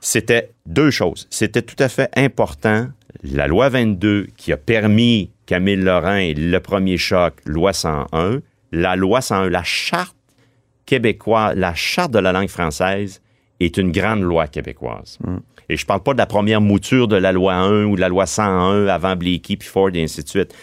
[0.00, 1.26] C'était deux choses.
[1.30, 2.88] C'était tout à fait important.
[3.22, 9.22] La loi 22 qui a permis Camille Lorrain le premier choc, loi 101, la loi
[9.22, 10.14] 101, la charte
[10.84, 13.22] québécoise, la charte de la langue française
[13.60, 15.18] est une grande loi québécoise.
[15.68, 18.08] Et je parle pas de la première mouture de la loi 1 ou de la
[18.08, 20.54] loi 101 avant Blakey puis Ford et ainsi de suite.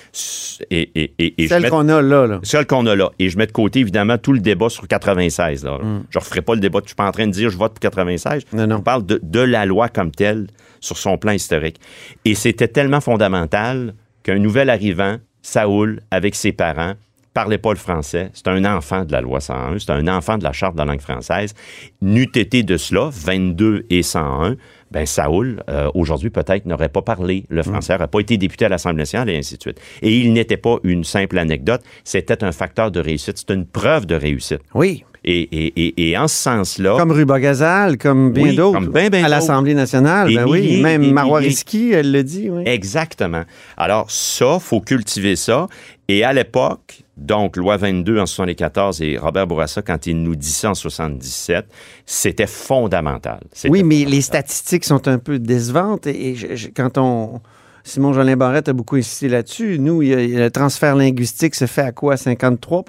[0.70, 2.40] Et, et, et, et Celle qu'on a là, là.
[2.44, 3.10] celle qu'on a là.
[3.20, 5.66] Et je mets de côté, évidemment, tout le débat sur 96.
[5.66, 5.78] Là.
[5.82, 6.80] Je ne referai pas le débat.
[6.84, 8.44] Je suis pas en train de dire je vote pour 96.
[8.54, 8.78] Non, non.
[8.78, 10.48] On parle de, de la loi comme telle
[10.80, 11.82] sur son plan historique.
[12.24, 16.94] Et c'était tellement fondamental qu'un nouvel arrivant, Saoul, avec ses parents,
[17.34, 18.30] parlait pas le français.
[18.34, 19.80] C'est un enfant de la loi 101.
[19.80, 21.54] C'est un enfant de la charte de la langue française.
[22.02, 24.56] N'eût été de cela, 22 et 101,
[24.92, 28.70] ben Saoul, euh, aujourd'hui, peut-être n'aurait pas parlé le français, n'aurait pas été député à
[28.70, 29.80] l'Assemblée nationale et ainsi de suite.
[30.04, 34.06] Et il n'était pas une simple anecdote, c'était un facteur de réussite, c'est une preuve
[34.06, 34.62] de réussite.
[34.76, 35.04] Oui.
[35.26, 38.82] Et, et, et, et en ce sens-là, Comme Ruba Gazal, comme bien Oui, d'autres.
[38.82, 40.82] ben, ben à l'Assemblée nationale, ben oui.
[40.82, 41.40] Même Marois.
[41.40, 42.64] Risky, elle le dit, oui.
[42.68, 43.44] Exactement.
[43.78, 45.68] Alors, ça, faut cultiver ça.
[46.10, 50.50] Et à l'époque, donc, loi 22 en 74 et Robert Bourassa, quand il nous dit
[50.52, 51.66] ça en 77,
[52.06, 53.40] c'était fondamental.
[53.70, 56.08] Oui, mais les statistiques sont un peu décevantes.
[56.08, 57.42] Et, et je- je- quand on.
[57.86, 59.78] Simon Jolin Barrette a beaucoup insisté là-dessus.
[59.78, 62.16] Nous, il a- le transfert linguistique se fait à quoi?
[62.16, 62.86] 53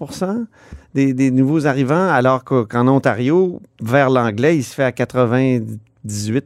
[0.94, 4.92] des, des nouveaux arrivants, alors qu'en Ontario, vers l'anglais, il se fait à
[6.06, 6.44] 98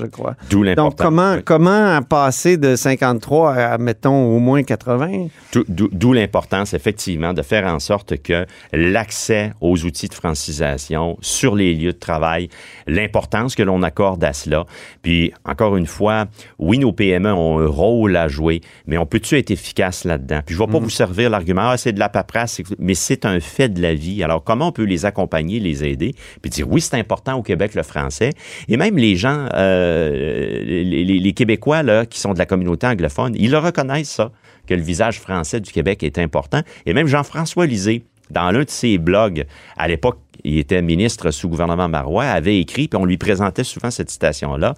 [0.00, 0.34] je crois.
[0.50, 0.96] D'où l'importance.
[0.96, 1.42] Donc, comment, Oui.
[1.44, 5.28] comment passer de 53 à, mettons, au moins 80?
[5.68, 11.74] D'où- l'importance, effectivement, de faire en sorte que l'accès aux outils de francisation sur les
[11.74, 12.48] lieux de travail,
[12.86, 14.64] l'importance que l'on accorde à cela.
[15.02, 16.26] Puis, encore une fois,
[16.58, 20.40] oui, nos PME ont un rôle à jouer, mais on peut-tu être efficace là-dedans?
[20.44, 23.24] Puis, je ne vais pas vous servir l'argument, ah, c'est de la paperasse, mais c'est
[23.24, 24.22] un fait de la vie.
[24.22, 26.14] Alors, comment on peut les accompagner, les aider?
[26.42, 28.30] Puis dire, oui, c'est important au Québec, le français?
[28.68, 33.50] Et même les gens, euh, les, Québécois là, qui sont de la communauté anglophone, ils
[33.50, 34.32] le reconnaissent, ça,
[34.66, 36.62] que le visage français du Québec est important.
[36.86, 39.46] Et même Jean-François Lisée, dans l'un de ses blogs,
[39.76, 43.90] à l'époque, il était ministre sous gouvernement Marois, avait écrit, puis on lui présentait souvent
[43.90, 44.74] cette citation-là,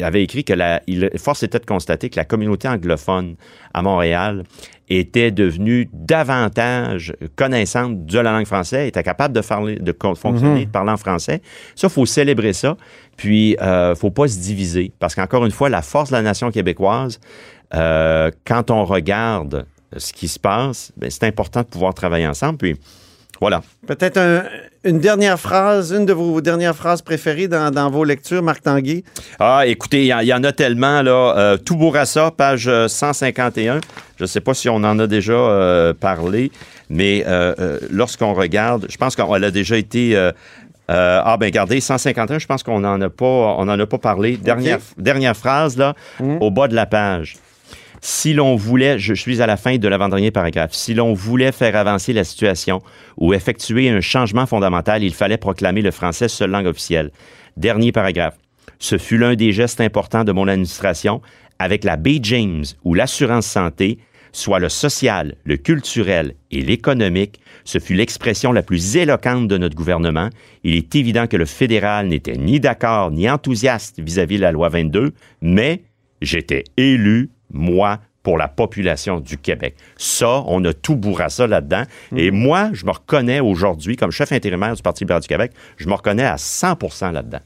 [0.00, 3.36] avait écrit que la, il, force était de constater que la communauté anglophone
[3.72, 4.44] à Montréal
[4.88, 10.70] était devenue davantage connaissante de la langue française, était capable de, parler, de fonctionner, de
[10.70, 11.42] parler en français.
[11.74, 12.76] Ça, faut célébrer ça.
[13.16, 14.92] Puis, euh, faut pas se diviser.
[14.98, 17.20] Parce qu'encore une fois, la force de la nation québécoise,
[17.74, 19.66] euh, quand on regarde
[19.96, 22.58] ce qui se passe, ben, c'est important de pouvoir travailler ensemble.
[22.58, 22.76] Puis,
[23.40, 23.62] voilà.
[23.86, 24.44] Peut-être un-
[24.84, 29.02] une dernière phrase, une de vos dernières phrases préférées dans, dans vos lectures, Marc Tanguay.
[29.38, 31.34] Ah, écoutez, il y, en- il y en a tellement, là.
[31.36, 33.80] Euh, tout Bourassa, page euh, 151.
[34.16, 36.50] Je ne sais pas si on en a déjà euh, parlé,
[36.88, 40.16] mais euh, euh, lorsqu'on regarde, je pense qu'elle a déjà été.
[40.16, 40.32] euh,
[40.90, 43.98] euh, ah, ben, regardez, 151, je pense qu'on n'en a pas, on en a pas
[43.98, 44.38] parlé.
[44.38, 45.94] Dernière, dernière phrase, là,
[46.40, 47.36] au bas de la page.
[48.00, 51.76] Si l'on voulait, je suis à la fin de l'avant-dernier paragraphe, si l'on voulait faire
[51.76, 52.80] avancer la situation
[53.16, 57.10] ou effectuer un changement fondamental, il fallait proclamer le français seule langue officielle.
[57.56, 58.36] Dernier paragraphe.
[58.78, 61.20] Ce fut l'un des gestes importants de mon administration
[61.58, 63.98] avec la Bay James ou l'assurance santé,
[64.30, 69.74] soit le social, le culturel et l'économique, ce fut l'expression la plus éloquente de notre
[69.74, 70.30] gouvernement.
[70.62, 74.68] Il est évident que le fédéral n'était ni d'accord ni enthousiaste vis-à-vis de la loi
[74.68, 75.82] 22, mais
[76.22, 79.74] j'étais élu, moi, pour la population du Québec.
[79.96, 81.84] Ça, on a tout ça là-dedans.
[82.14, 85.88] Et moi, je me reconnais aujourd'hui, comme chef intérimaire du Parti libéral du Québec, je
[85.88, 87.40] me reconnais à 100% là-dedans.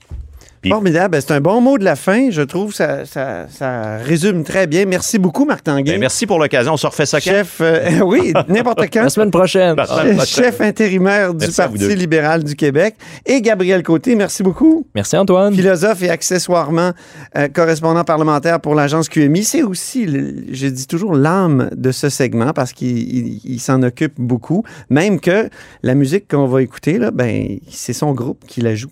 [0.63, 1.11] Puis- Formidable.
[1.13, 2.31] Ben, c'est un bon mot de la fin.
[2.31, 4.85] Je trouve ça, ça, ça résume très bien.
[4.87, 5.93] Merci beaucoup, Marc Tanguay.
[5.95, 6.75] Ben, merci pour l'occasion.
[6.75, 7.31] On se refait ça quand?
[7.31, 9.03] Chef, euh, oui, n'importe quand.
[9.03, 9.75] La semaine prochaine.
[9.77, 10.45] La semaine prochaine.
[10.45, 12.95] Chef intérimaire du Merci Parti libéral du Québec.
[13.27, 14.87] Et Gabriel Côté, merci beaucoup.
[14.95, 15.53] Merci Antoine.
[15.53, 16.93] Philosophe et accessoirement
[17.37, 19.43] euh, correspondant parlementaire pour l'agence QMI.
[19.43, 23.83] C'est aussi, le- je dis toujours, l'âme de ce segment parce qu'il il- il s'en
[23.83, 24.63] occupe beaucoup.
[24.91, 25.49] Même que
[25.83, 28.91] la musique qu'on va écouter, là, ben, c'est son groupe qui la joue.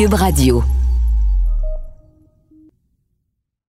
[0.00, 0.79] Cube Radio.